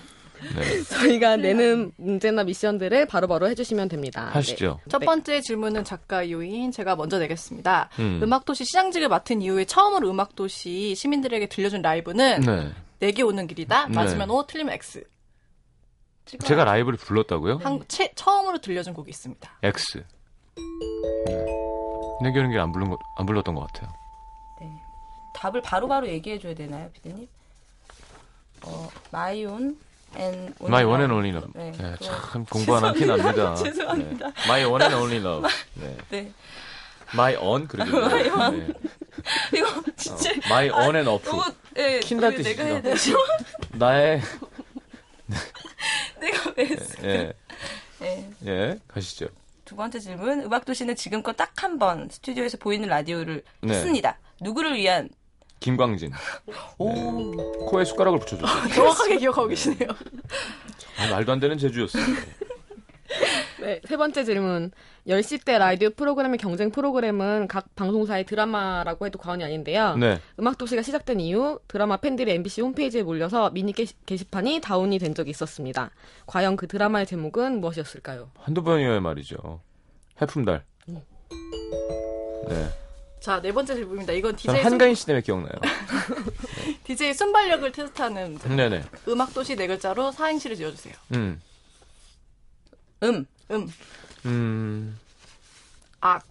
네, 0.53 0.83
저희가 0.83 1.37
내는 1.37 1.91
문제나 1.97 2.43
미션들을 2.43 3.07
바로바로 3.07 3.47
해주시면 3.49 3.89
됩니다. 3.89 4.29
하시죠. 4.33 4.79
첫 4.89 4.99
네. 4.99 5.05
번째 5.05 5.41
질문은 5.41 5.83
작가 5.83 6.29
요인 6.29 6.71
제가 6.71 6.95
먼저 6.95 7.17
내겠습니다. 7.19 7.89
음. 7.99 8.19
음악도시 8.21 8.65
시장직을 8.65 9.07
맡은 9.09 9.41
이후에 9.41 9.65
처음으로 9.65 10.09
음악도시 10.09 10.95
시민들에게 10.95 11.47
들려준 11.47 11.81
라이브는 11.81 12.41
네. 12.41 12.71
내게 12.99 13.23
오는 13.23 13.47
길이다. 13.47 13.87
네. 13.87 13.95
맞으면 13.95 14.29
O, 14.29 14.45
틀리면 14.45 14.73
X. 14.73 15.03
제가 16.25 16.63
라이브를 16.63 16.97
불렀다고요? 16.97 17.59
한, 17.63 17.83
채, 17.87 18.11
처음으로 18.15 18.57
들려준 18.59 18.93
곡이 18.93 19.09
있습니다. 19.09 19.51
X. 19.61 20.03
네. 21.25 21.45
내겨는 22.23 22.49
길안 22.51 22.71
부른 22.71 22.89
거, 22.89 22.97
안 23.17 23.25
불렀던 23.25 23.53
것 23.55 23.67
같아요. 23.67 23.91
네. 24.59 24.67
답을 25.35 25.61
바로 25.61 25.87
바로 25.87 26.07
얘기해줘야 26.07 26.55
되나요, 26.55 26.89
피디님? 26.93 27.27
어, 28.63 28.89
마이온 29.11 29.63
앤 29.63 29.77
My 30.61 30.83
one 30.85 31.01
and 31.03 31.13
only 31.13 31.31
love. 31.31 31.51
네, 31.55 31.71
네, 31.71 31.95
참 32.01 32.45
공부 32.45 32.75
안한티 32.77 33.05
납니다. 33.05 33.55
죄송합니다. 33.61 34.27
네. 34.27 34.33
My 34.45 34.65
one 34.65 34.81
and 34.83 34.95
only 34.95 35.17
love. 35.17 35.49
네. 35.75 35.97
네. 36.09 36.31
My 37.13 37.35
on 37.35 37.67
그러죠. 37.67 37.91
네. 38.51 38.67
이거 39.53 39.83
진짜 39.95 40.31
My 40.47 40.69
on 40.69 40.95
and 40.95 41.09
off. 41.09 41.23
너무 41.29 41.43
예, 41.77 41.99
킨다 41.99 42.29
이거 42.29 42.41
내가 42.43 42.63
뜻이죠. 42.63 42.63
해야 42.63 42.81
되죠. 42.81 43.17
나의 43.73 44.21
내가 46.19 46.53
왜 46.57 46.65
했어? 46.65 47.03
예. 47.03 47.33
예. 48.01 48.29
예, 48.45 48.79
가시죠. 48.87 49.27
두 49.63 49.75
번째 49.75 49.99
질문. 49.99 50.41
음악 50.43 50.65
도시는 50.65 50.95
지금껏 50.95 51.33
딱 51.35 51.51
한 51.63 51.79
번 51.79 52.07
스튜디오에서 52.09 52.57
보이는 52.57 52.87
라디오를 52.87 53.43
네. 53.61 53.73
했습니다. 53.73 54.17
누구를 54.41 54.75
위한? 54.75 55.09
김광진. 55.59 56.11
오. 56.77 57.65
코에 57.67 57.85
숟가락을 57.85 58.19
붙여줬어요. 58.19 58.73
정확하게 58.73 59.17
기억하고 59.17 59.47
계시네요. 59.47 59.89
아, 60.99 61.09
말도 61.11 61.31
안 61.31 61.39
되는 61.39 61.57
제주였어요. 61.57 62.03
네, 63.61 63.81
세 63.85 63.97
번째 63.97 64.23
질문. 64.23 64.71
10시 65.07 65.45
대 65.45 65.57
라디오 65.57 65.89
프로그램의 65.91 66.37
경쟁 66.37 66.71
프로그램은 66.71 67.47
각 67.47 67.73
방송사의 67.75 68.25
드라마라고 68.25 69.05
해도 69.05 69.17
과언이 69.19 69.43
아닌데요. 69.43 69.95
네. 69.97 70.19
음악도시가 70.39 70.81
시작된 70.81 71.19
이후 71.19 71.59
드라마 71.67 71.97
팬들이 71.97 72.31
MBC 72.33 72.61
홈페이지에 72.61 73.03
몰려서 73.03 73.49
미니 73.51 73.71
게시, 73.71 73.93
게시판이 74.05 74.61
다운이 74.61 74.99
된 74.99 75.13
적이 75.15 75.31
있었습니다. 75.31 75.91
과연 76.25 76.55
그 76.57 76.67
드라마의 76.67 77.05
제목은 77.05 77.59
무엇이었을까요? 77.61 78.31
한두 78.39 78.63
번이어야 78.63 78.99
말이죠. 78.99 79.61
해품달. 80.21 80.63
네. 80.87 82.84
자, 83.25 83.41
네 83.41 83.51
번째 83.51 83.73
질문입니다. 83.73 84.13
이건 84.13 84.35
DJ, 84.35 84.57
순, 84.57 84.65
한가인 84.65 84.93
씨 84.93 85.07
때문에 85.07 85.23
기억나요. 85.23 85.53
DJ 86.85 87.11
순발력을 87.15 87.71
테스트하는 87.71 88.37
네네. 88.37 88.83
음악 89.07 89.33
도시 89.33 89.55
네 89.55 89.65
글자로 89.65 90.11
사행시를 90.11 90.55
지어 90.55 90.69
주세요. 90.69 90.93
음. 91.13 91.41
음. 93.01 93.25
음, 93.49 93.73
음. 94.27 94.99
악, 96.01 96.23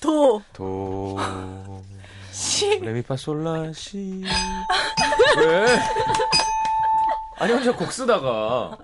도, 0.00 0.42
도. 0.52 1.16
시, 2.32 2.80
레미파솔라 2.80 3.72
시. 3.74 4.24
왜? 5.36 5.66
아니 7.38 7.52
혼자 7.52 7.70
곡 7.70 7.92
쓰다가 7.92 8.76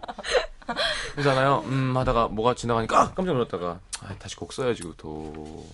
그러잖아요. 1.13 1.65
음 1.67 1.97
하다가 1.97 2.29
뭐가 2.29 2.55
지나가니까 2.55 3.13
깜짝 3.15 3.33
놀랐다가 3.33 3.81
아, 4.03 4.15
다시 4.19 4.37
곡 4.37 4.53
써야지 4.53 4.83
그 4.83 4.95
도. 4.97 5.67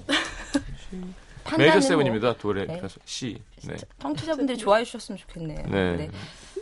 메이저 0.90 1.04
판단은 1.44 1.80
세븐입니다. 1.82 2.26
뭐, 2.28 2.36
도레 2.38 2.66
네. 2.66 2.80
시. 3.04 3.38
네. 3.64 3.76
청취자분들이 4.00 4.56
좋아해 4.56 4.84
주셨으면 4.84 5.18
좋겠네요. 5.18 5.66
네. 5.68 6.08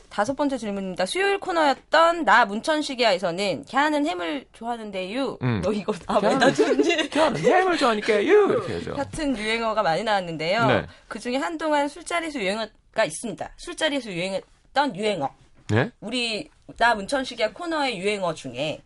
다섯 0.09 0.35
번째 0.35 0.59
질문입니다. 0.59 1.07
수요일 1.07 1.41
코너였던 1.41 2.25
나 2.25 2.45
문천식이야에서는 2.45 3.65
걔는 3.67 4.07
햄을 4.07 4.45
좋아하는데요. 4.53 5.39
음. 5.41 5.63
너 5.65 5.73
이거 5.73 5.95
아왜나 6.07 6.53
주는지 6.53 7.09
저는 7.09 7.41
햄을 7.41 7.79
좋아하니까 7.79 8.23
유 8.25 8.51
이렇게 8.51 8.75
하죠. 8.75 8.95
같은 8.95 9.37
유행어가 9.39 9.83
많이 9.83 10.03
나왔는데요. 10.05 10.67
네. 10.67 10.87
그 11.09 11.19
중에 11.19 11.37
한동안 11.37 11.89
술자리에서 11.89 12.41
유행어가 12.41 13.05
있습니다. 13.07 13.51
술자리에서 13.57 14.13
유행했던 14.13 14.97
유행어. 14.97 15.31
네? 15.73 15.91
우리 16.01 16.51
나 16.77 16.95
문천식이야 16.95 17.55
코너의 17.55 17.99
유행어 17.99 18.35
중에 18.35 18.83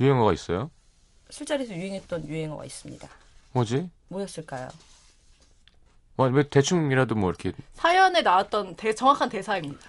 유행어가 0.00 0.32
있어요? 0.32 0.72
술자리에서 1.30 1.72
유행했던 1.72 2.26
유행어가 2.26 2.64
있습니다. 2.64 3.08
뭐지? 3.52 3.88
뭐였을까요? 4.08 4.68
뭐, 6.16 6.26
왜 6.26 6.42
대충이라도 6.42 7.14
뭐 7.14 7.30
이렇게 7.30 7.52
사연에 7.74 8.22
나왔던 8.22 8.74
대, 8.74 8.92
정확한 8.92 9.28
대사입니다. 9.28 9.88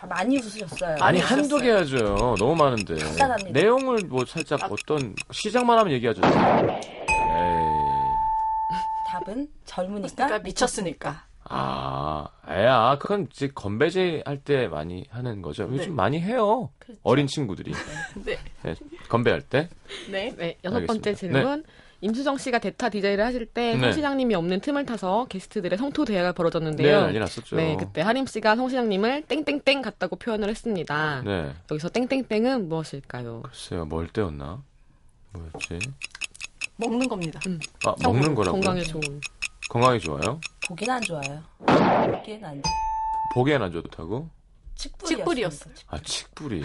아, 0.00 0.06
많이 0.06 0.38
웃으셨어요. 0.38 0.96
아니 1.00 1.18
한두 1.20 1.58
개 1.60 1.70
하죠. 1.70 2.34
너무 2.38 2.56
많은데. 2.56 2.96
간단합니다. 2.96 3.50
내용을 3.60 3.98
뭐 4.06 4.24
살짝 4.24 4.72
어떤 4.72 5.14
시작만 5.32 5.78
하면 5.80 5.92
얘기하죠. 5.92 6.22
에이. 6.24 6.32
답은 9.10 9.48
젊으니까 9.66 10.14
그러니까 10.14 10.38
미쳤으니까. 10.38 11.24
아, 11.48 12.26
애야. 12.48 12.96
그건 13.00 13.28
이제 13.30 13.48
건배제 13.54 14.22
할 14.24 14.38
때 14.44 14.66
많이 14.68 15.04
하는 15.10 15.42
거죠. 15.42 15.64
요즘 15.64 15.76
네. 15.76 15.88
많이 15.88 16.20
해요. 16.20 16.70
그렇죠. 16.78 17.00
어린 17.02 17.26
친구들이. 17.26 17.72
네. 18.24 18.38
네, 18.62 18.74
건배할 19.08 19.42
때. 19.42 19.68
네. 20.10 20.34
네, 20.36 20.56
여섯 20.64 20.84
번째 20.86 21.10
알겠습니다. 21.10 21.38
질문. 21.40 21.64
임수정 22.00 22.36
씨가 22.36 22.58
대타 22.58 22.90
DJ를 22.90 23.24
하실 23.24 23.46
때 23.46 23.74
네. 23.74 23.80
송 23.80 23.92
시장님이 23.92 24.34
없는 24.34 24.60
틈을 24.60 24.84
타서 24.84 25.24
게스트들의 25.30 25.78
성토 25.78 26.04
대화가 26.04 26.32
네, 26.32 26.34
벌어졌는데요. 26.34 27.00
난리 27.02 27.18
났었죠. 27.18 27.56
네, 27.56 27.76
그때 27.78 28.02
하림 28.02 28.26
씨가 28.26 28.56
송 28.56 28.68
시장님을 28.68 29.22
땡땡땡 29.22 29.80
같다고 29.80 30.16
표현을 30.16 30.50
했습니다. 30.50 31.22
네. 31.24 31.52
여기서 31.70 31.88
땡땡땡은 31.88 32.68
무엇일까요? 32.68 33.40
글쎄요, 33.42 33.86
뭘 33.86 34.08
때였나? 34.08 34.62
뭐였지? 35.32 35.78
먹는 36.76 37.08
겁니다. 37.08 37.40
아, 37.86 37.94
먹는 38.02 38.34
거라고. 38.34 38.58
건강에 38.60 38.82
좋은. 38.82 39.00
건강에 39.70 39.98
좋아요? 39.98 40.40
보기는 40.68 40.94
안 40.94 41.00
좋아요. 41.02 41.42
보기에는 41.66 42.48
안 42.48 42.62
보기엔 43.34 43.62
안 43.62 43.72
좋다고? 43.72 44.30
칡뿌리였어요. 44.76 45.74
아, 45.88 45.98
칡뿌리. 45.98 46.62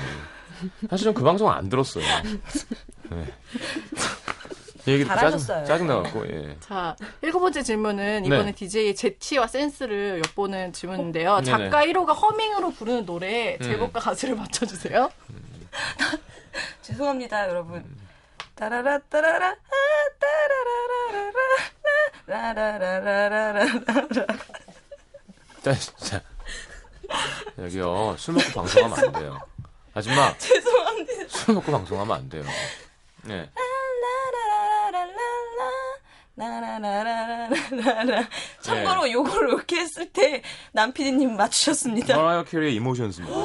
사실은 0.89 1.13
그 1.13 1.23
방송 1.23 1.49
안 1.49 1.69
들었어요. 1.69 2.03
네. 3.09 3.33
이 4.85 4.91
얘기 4.91 5.05
잘하셨어요. 5.05 5.65
짜증, 5.65 5.87
짜증나갖고, 5.87 6.27
예. 6.27 6.57
자, 6.59 6.95
일곱 7.21 7.41
번째 7.41 7.61
질문은 7.61 8.25
이번에 8.25 8.45
네. 8.45 8.51
DJ의 8.53 8.95
재치와 8.95 9.47
센스를 9.47 10.21
엿보는 10.25 10.73
질문인데요. 10.73 11.41
네네. 11.41 11.45
작가 11.45 11.85
1호가 11.85 12.19
허밍으로 12.19 12.71
부르는 12.71 13.05
노래 13.05 13.57
음. 13.57 13.63
제목과 13.63 13.99
가수를 13.99 14.35
맞춰주세요. 14.35 15.11
죄송합니다, 16.81 17.49
여러분. 17.49 17.83
따라라 18.55 18.99
따라라 19.09 19.55
라라라라라 22.29 23.27
라라라라라라 23.27 24.37
자. 25.97 26.21
여기요, 27.57 28.15
술 28.19 28.35
먹고 28.35 28.51
방송하면 28.53 28.99
안 28.99 29.11
돼요. 29.13 29.41
아줌마, 29.95 30.37
죄송합니다. 30.37 31.11
술 31.27 31.55
먹고 31.55 31.71
방송하면 31.71 32.15
안 32.15 32.29
돼요. 32.29 32.43
네. 33.23 33.49
라라라라라라라라라라. 36.37 38.29
참고로 38.61 39.11
요거를 39.11 39.49
이렇게 39.49 39.77
했을 39.77 40.11
때 40.11 40.43
남피디님 40.73 41.35
맞추셨습니다. 41.35 42.15
머라이어 42.15 42.43
캐리의 42.43 42.75
Emotions입니다. 42.75 43.35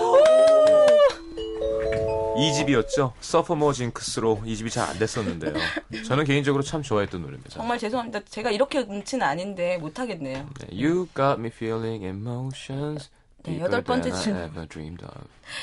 2집이었죠. 2.37 3.13
sophomore 3.21 3.73
징크스로 3.73 4.43
2집이 4.45 4.71
잘 4.71 4.85
안 4.89 4.99
됐었는데요. 4.99 5.55
저는 6.07 6.25
개인적으로 6.25 6.63
참 6.63 6.83
좋아했던 6.83 7.23
노래입니다. 7.23 7.51
정말 7.51 7.79
죄송합니다. 7.79 8.21
제가 8.27 8.51
이렇게 8.51 8.81
음치는 8.81 9.27
아닌데 9.27 9.79
못하겠네요. 9.79 10.49
네, 10.61 10.67
You 10.85 11.09
got 11.15 11.39
me 11.39 11.47
feeling 11.49 12.05
emotions. 12.05 13.11
네, 13.45 13.59
여덟 13.61 13.83
번째 13.83 14.11
질문. 14.13 14.53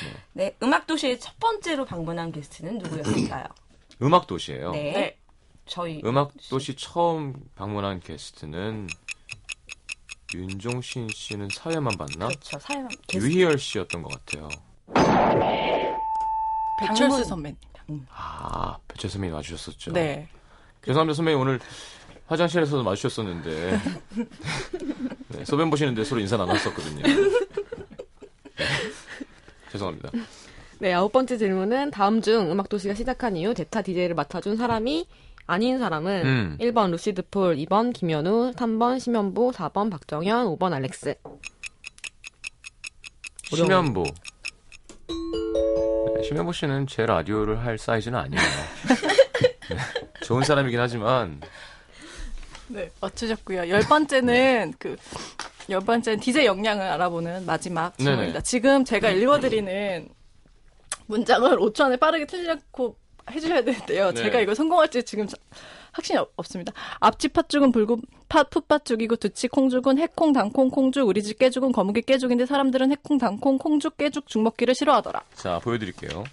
네. 0.02 0.12
네, 0.32 0.56
음악도시의 0.62 1.20
첫 1.20 1.38
번째로 1.38 1.84
방문한 1.84 2.32
게스트는 2.32 2.78
누구였을까요? 2.78 3.44
음악 4.02 4.26
도시예요. 4.26 4.72
네. 4.72 4.92
네. 4.92 5.18
저희 5.66 6.02
음악 6.04 6.32
도시 6.50 6.74
처음 6.74 7.34
방문한 7.54 8.00
게스트는 8.00 8.88
윤종신 10.34 11.08
씨는 11.14 11.48
사회만 11.52 11.96
봤나? 11.96 12.26
그렇죠. 12.28 12.58
게스트 13.06 13.26
유희열 13.32 13.58
씨였던 13.58 14.02
것 14.02 14.12
같아요. 14.26 14.48
배철수 16.88 17.08
방문. 17.08 17.24
선배님. 17.24 18.06
아, 18.10 18.76
배철 18.88 19.10
선배님 19.10 19.34
와주셨었죠. 19.34 19.92
네. 19.92 20.28
죄송합니다 20.84 21.16
선배님 21.16 21.40
오늘 21.40 21.60
화장실에서도 22.26 22.82
마주쳤었는데 22.82 23.80
네, 25.28 25.44
소변 25.44 25.70
보시는데 25.70 26.04
서로 26.04 26.20
인사 26.20 26.36
나눴었거든요. 26.36 27.02
네. 27.02 27.14
죄송합니다. 29.70 30.10
네, 30.78 30.92
아홉 30.92 31.12
번째 31.12 31.38
질문은 31.38 31.90
다음 31.90 32.20
중 32.20 32.50
음악 32.50 32.68
도시가 32.68 32.94
시작한 32.94 33.36
이후 33.36 33.54
대타 33.54 33.82
DJ를 33.82 34.14
맡아준 34.14 34.56
사람이 34.56 35.06
아닌 35.46 35.78
사람은 35.78 36.26
음. 36.26 36.56
1번 36.60 36.90
루시드 36.90 37.22
폴, 37.30 37.56
2번 37.56 37.92
김현우, 37.92 38.52
3번 38.52 38.98
심현보, 38.98 39.52
4번 39.52 39.90
박정현, 39.90 40.46
5번 40.56 40.72
알렉스. 40.72 41.14
심현보. 43.44 44.04
네, 46.32 46.36
심현보 46.36 46.52
씨는 46.52 46.86
제 46.86 47.04
라디오를 47.04 47.62
할 47.64 47.76
사이즈는 47.76 48.18
아니에요. 48.18 48.40
네, 49.68 49.76
좋은 50.24 50.42
사람이긴 50.42 50.80
하지만 50.80 51.40
네, 52.68 52.90
맞추셨고요. 53.00 53.68
열 53.68 53.82
번째는 53.82 54.72
그, 54.78 54.96
열 55.68 55.80
번째는 55.80 56.20
DJ 56.20 56.46
역량을 56.46 56.82
알아보는 56.82 57.44
마지막 57.44 57.94
네네. 57.98 58.08
질문입니다. 58.10 58.40
지금 58.40 58.84
제가 58.84 59.10
읽어드리는 59.10 60.08
문장을 61.06 61.50
5초 61.58 61.82
안에 61.82 61.96
빠르게 61.98 62.24
틀리지 62.24 62.50
않고 62.50 62.96
해주셔야 63.30 63.62
되는데요. 63.62 64.10
네. 64.12 64.22
제가 64.22 64.40
이거 64.40 64.54
성공할지 64.54 65.02
지금 65.02 65.26
자- 65.28 65.36
확신이 65.92 66.18
없- 66.18 66.32
없습니다. 66.36 66.72
앞치 67.00 67.28
팥죽은 67.28 67.70
불고 67.72 67.98
팥 68.28 68.48
풋팥죽이고 68.50 69.16
두치 69.16 69.48
콩죽은 69.48 69.98
해콩 69.98 70.32
당콩 70.32 70.70
콩죽 70.70 71.06
우리 71.08 71.22
집 71.22 71.38
깨죽은 71.38 71.72
거무개 71.72 72.00
깨죽인데 72.00 72.46
사람들은 72.46 72.90
해콩 72.92 73.18
당콩 73.18 73.58
콩죽 73.58 73.96
깨죽 73.98 74.26
죽 74.26 74.42
먹기를 74.42 74.74
싫어하더라. 74.74 75.22
자 75.34 75.58
보여드릴게요. 75.60 76.24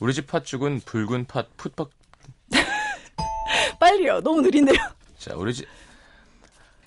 우리 0.00 0.12
집 0.14 0.26
팥죽은 0.26 0.80
붉은 0.84 1.24
팥 1.26 1.48
풋팥 1.56 1.90
빨리요. 3.80 4.20
너무 4.20 4.42
느린데요. 4.42 4.76
자, 5.18 5.34
우리 5.36 5.52
집 5.54 5.66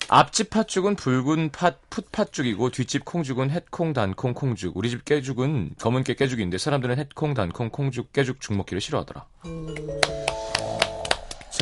앞집 0.08 0.50
팥죽은 0.50 0.96
붉은 0.96 1.50
팥 1.50 1.78
풋팥죽이고 1.90 2.70
뒷집 2.70 3.04
콩죽은 3.04 3.50
햇콩 3.50 3.92
단콩 3.92 4.32
콩죽. 4.34 4.76
우리 4.76 4.90
집 4.90 5.04
깨죽은 5.04 5.72
검은 5.80 6.04
깨 6.04 6.14
깨죽인데 6.14 6.58
사람들은 6.58 6.98
햇콩 6.98 7.34
단콩 7.34 7.70
콩죽 7.70 8.12
깨죽 8.12 8.40
죽 8.40 8.54
먹기를 8.54 8.80
싫어하더라. 8.80 9.26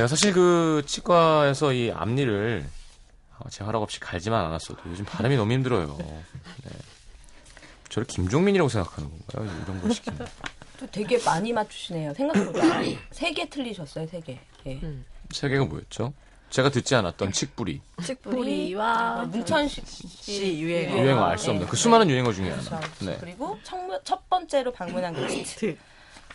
제가 0.01 0.09
사실 0.09 0.33
그 0.33 0.83
치과에서 0.87 1.75
이 1.75 1.91
앞니를 1.95 2.65
어, 3.39 3.49
제 3.51 3.63
허락 3.65 3.83
없이 3.83 4.01
갈지만 4.01 4.47
않았어도 4.47 4.81
요즘 4.87 5.05
발음이 5.05 5.37
너무 5.37 5.53
힘들어요. 5.53 5.95
네. 5.99 6.71
저를 7.91 8.07
김종민이라고 8.07 8.71
생각하는 8.71 9.11
건가요? 9.11 9.61
이런 9.63 9.83
걸 9.83 9.93
시키면. 9.93 10.27
또 10.79 10.87
되게 10.91 11.19
많이 11.23 11.53
맞추시네요. 11.53 12.15
생각보다 12.15 12.63
세 13.13 13.35
개 13.35 13.47
틀리셨어요. 13.51 14.07
세 14.07 14.21
개. 14.23 14.41
예. 14.67 14.81
세 15.33 15.51
개가 15.51 15.67
뭐였죠? 15.67 16.15
제가 16.49 16.71
듣지 16.71 16.95
않았던 16.95 17.33
칡뿌리. 17.33 17.83
뿌리와 18.23 19.27
문천식 19.27 19.87
씨씨 19.87 20.61
유행어. 20.61 20.97
유행어 21.03 21.25
알 21.25 21.37
수 21.37 21.51
없는 21.51 21.67
그 21.67 21.77
수많은 21.77 22.09
유행어 22.09 22.33
중에 22.33 22.49
하나. 22.49 22.63
그렇죠. 22.81 23.05
네. 23.05 23.19
그리고 23.21 23.59
첫, 23.65 23.77
첫 24.03 24.27
번째로 24.31 24.73
방문한 24.73 25.15
게스트. 25.29 25.77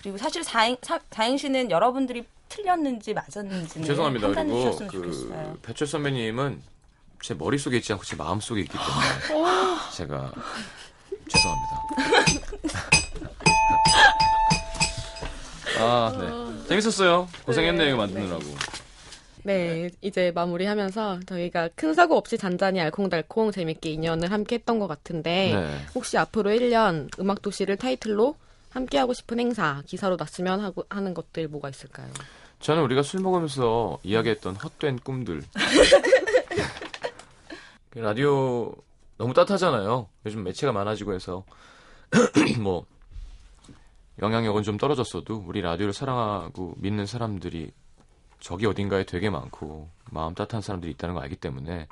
그리고 0.03 0.19
사실 0.19 0.43
사행, 0.43 0.77
사, 0.83 0.99
사행시는 1.09 1.71
여러분들이 1.71 2.23
틀렸는지 2.49 3.13
맞았는지는 3.13 3.87
죄송합니다. 3.87 4.27
판단해 4.27 4.51
그리고 4.51 4.71
주셨으면 4.71 4.91
좋겠어요. 4.91 5.53
그 5.53 5.59
배철 5.61 5.87
선배님은 5.87 6.61
제 7.21 7.33
머릿속에 7.33 7.77
있지 7.77 7.91
않고 7.93 8.05
제 8.05 8.15
마음속에 8.15 8.61
있기 8.61 8.77
때문에 8.77 9.49
제가 9.95 10.31
죄송합니다. 11.27 11.85
아, 15.77 16.13
네. 16.17 16.67
재밌었어요. 16.69 17.27
고생했네요, 17.45 17.89
이거 17.89 17.97
만드느라고. 17.97 18.43
네, 19.43 19.89
이제 20.01 20.31
마무리하면서 20.33 21.19
저희가 21.27 21.69
큰 21.75 21.93
사고 21.93 22.17
없이 22.17 22.37
잔잔히 22.37 22.79
알콩달콩 22.81 23.51
재밌게 23.51 23.91
인연을 23.91 24.31
함께 24.31 24.55
했던 24.55 24.79
것 24.79 24.87
같은데 24.87 25.53
네. 25.53 25.85
혹시 25.93 26.17
앞으로 26.17 26.49
1년 26.49 27.09
음악도시를 27.19 27.77
타이틀로 27.77 28.35
함께 28.75 28.97
하고 28.97 29.13
싶은 29.13 29.39
행사, 29.39 29.81
기사로 29.85 30.17
났으면 30.17 30.59
하고 30.59 30.83
하는 30.89 31.13
것들 31.13 31.47
뭐가 31.47 31.69
있을까요? 31.69 32.11
저는 32.59 32.83
우리가 32.83 33.03
술 33.03 33.21
먹으면서 33.21 33.99
이야기했던 34.03 34.57
헛된 34.57 34.99
꿈들. 34.99 35.41
그 37.89 37.99
라디오 37.99 38.75
너무 39.17 39.33
따뜻하잖아요. 39.33 40.09
요즘 40.25 40.43
매체가 40.43 40.73
많아지고 40.73 41.13
해서 41.13 41.45
뭐 42.59 42.85
영향력은 44.21 44.63
좀 44.63 44.77
떨어졌어도 44.77 45.45
우리 45.47 45.61
라디오를 45.61 45.93
사랑하고 45.93 46.75
믿는 46.77 47.05
사람들이 47.05 47.71
저기 48.41 48.65
어딘가에 48.65 49.05
되게 49.05 49.29
많고 49.29 49.89
마음 50.11 50.35
따뜻한 50.35 50.61
사람들이 50.61 50.91
있다는 50.91 51.15
걸 51.15 51.23
알기 51.23 51.37
때문에 51.37 51.87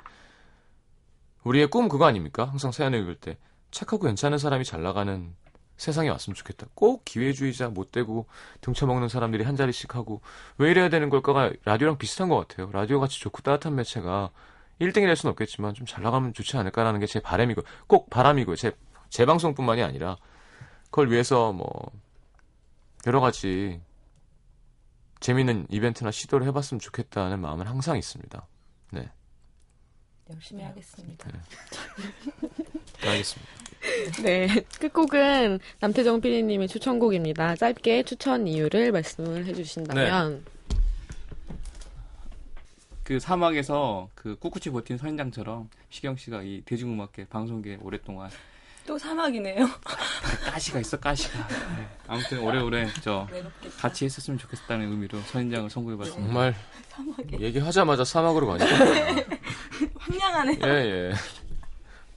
우리의 1.44 1.68
꿈 1.68 1.88
그거 1.88 2.04
아닙니까? 2.04 2.44
항상 2.44 2.72
사연을 2.72 3.00
읽을 3.00 3.14
때 3.14 3.38
착하고 3.70 4.04
괜찮은 4.04 4.36
사람이 4.36 4.64
잘 4.64 4.82
나가는 4.82 5.34
세상에 5.76 6.08
왔으면 6.08 6.34
좋겠다. 6.34 6.66
꼭 6.74 7.04
기회주의자 7.04 7.68
못 7.68 7.90
되고 7.92 8.26
등쳐먹는 8.60 9.08
사람들이 9.08 9.42
한 9.44 9.56
자리씩 9.56 9.94
하고 9.96 10.20
왜 10.58 10.70
이래야 10.70 10.88
되는 10.88 11.10
걸까가 11.10 11.52
라디오랑 11.64 11.98
비슷한 11.98 12.28
것 12.28 12.36
같아요. 12.46 12.70
라디오 12.72 13.00
같이 13.00 13.20
좋고 13.20 13.42
따뜻한 13.42 13.74
매체가 13.74 14.30
1등이 14.80 15.06
될 15.06 15.16
수는 15.16 15.30
없겠지만 15.32 15.74
좀 15.74 15.86
잘 15.86 16.02
나가면 16.02 16.32
좋지 16.34 16.56
않을까라는 16.56 17.00
게 17.00 17.06
제 17.06 17.20
바람이고 17.20 17.62
꼭 17.86 18.10
바람이고요. 18.10 18.56
제, 18.56 18.72
제 19.08 19.26
방송뿐만이 19.26 19.82
아니라 19.82 20.16
그걸 20.86 21.10
위해서 21.10 21.52
뭐 21.52 21.68
여러 23.06 23.20
가지 23.20 23.80
재미있는 25.20 25.66
이벤트나 25.70 26.10
시도를 26.10 26.46
해봤으면 26.48 26.78
좋겠다는 26.80 27.40
마음은 27.40 27.66
항상 27.66 27.96
있습니다. 27.98 28.46
네, 28.92 29.10
열심히 30.30 30.62
하겠습니다. 30.64 31.28
알겠습니다. 33.02 33.52
네, 34.22 34.48
끝곡은 34.80 35.60
남태정 35.80 36.20
PD님의 36.20 36.68
추천곡입니다. 36.68 37.56
짧게 37.56 38.04
추천 38.04 38.46
이유를 38.46 38.92
말씀을 38.92 39.44
해주신다면 39.46 40.44
그 43.02 43.20
사막에서 43.20 44.08
그 44.14 44.36
꿋꿋이 44.36 44.72
버틴 44.72 44.96
선인장처럼 44.96 45.68
시경 45.90 46.16
씨가 46.16 46.42
이 46.42 46.62
대중음악계 46.64 47.26
방송계 47.26 47.78
오랫동안 47.82 48.30
또 48.86 48.98
사막이네요. 48.98 49.66
가시가 50.50 50.80
있어 50.80 50.98
가시가. 50.98 51.48
네. 51.48 51.88
아무튼 52.06 52.40
오래오래 52.40 52.86
저 53.02 53.26
같이 53.78 54.04
했었으면 54.04 54.38
좋겠다는 54.38 54.90
의미로 54.90 55.18
선인장을 55.20 55.70
선고해봤습니다. 55.70 56.26
정말 56.26 56.54
얘기하자마자 57.40 58.04
사막으로 58.04 58.46
가니까 58.46 58.66
황량하네. 59.98 60.58
예, 60.64 60.68
예. 60.68 61.12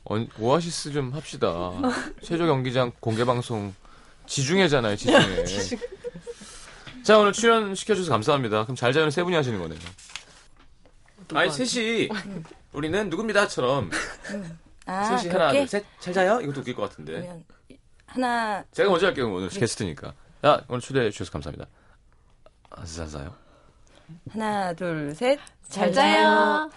어, 0.10 0.26
오아시스 0.40 0.92
좀 0.94 1.12
합시다. 1.14 1.72
최저 2.22 2.46
경기장 2.46 2.92
공개 3.00 3.26
방송 3.26 3.74
지중해잖아요, 4.26 4.96
지중해. 4.98 5.46
자, 7.04 7.18
오늘 7.20 7.32
출연 7.34 7.76
시켜주셔서 7.76 8.12
감사합니다. 8.12 8.64
그럼 8.64 8.76
잘 8.76 8.94
자요는 8.94 9.12
세 9.12 9.24
분이 9.24 9.36
하시는 9.36 9.60
거네요. 9.60 9.80
아니, 11.34 11.52
셋이, 11.52 12.08
우리는 12.72 13.10
누굽니다처럼, 13.10 13.90
아, 14.86 15.18
셋이 15.18 15.32
하나? 15.32 15.52
둘, 15.52 15.68
셋, 15.68 15.86
잘 16.00 16.14
자요? 16.14 16.40
이것도 16.42 16.62
웃길 16.62 16.74
것 16.76 16.90
같은데. 16.90 17.44
하나, 18.06 18.64
제가 18.72 18.90
먼저 18.90 19.08
할게요, 19.08 19.34
오늘 19.34 19.50
게스트니까. 19.50 20.14
야, 20.46 20.62
오늘 20.70 20.80
초대해 20.80 21.10
주셔서 21.12 21.32
감사합니다. 21.32 21.66
아, 22.70 22.86
잘 22.86 23.08
자요? 23.10 23.36
하나, 24.32 24.74
둘, 24.74 25.14
셋. 25.16 25.38
잘 25.68 25.92
자요. 25.92 26.70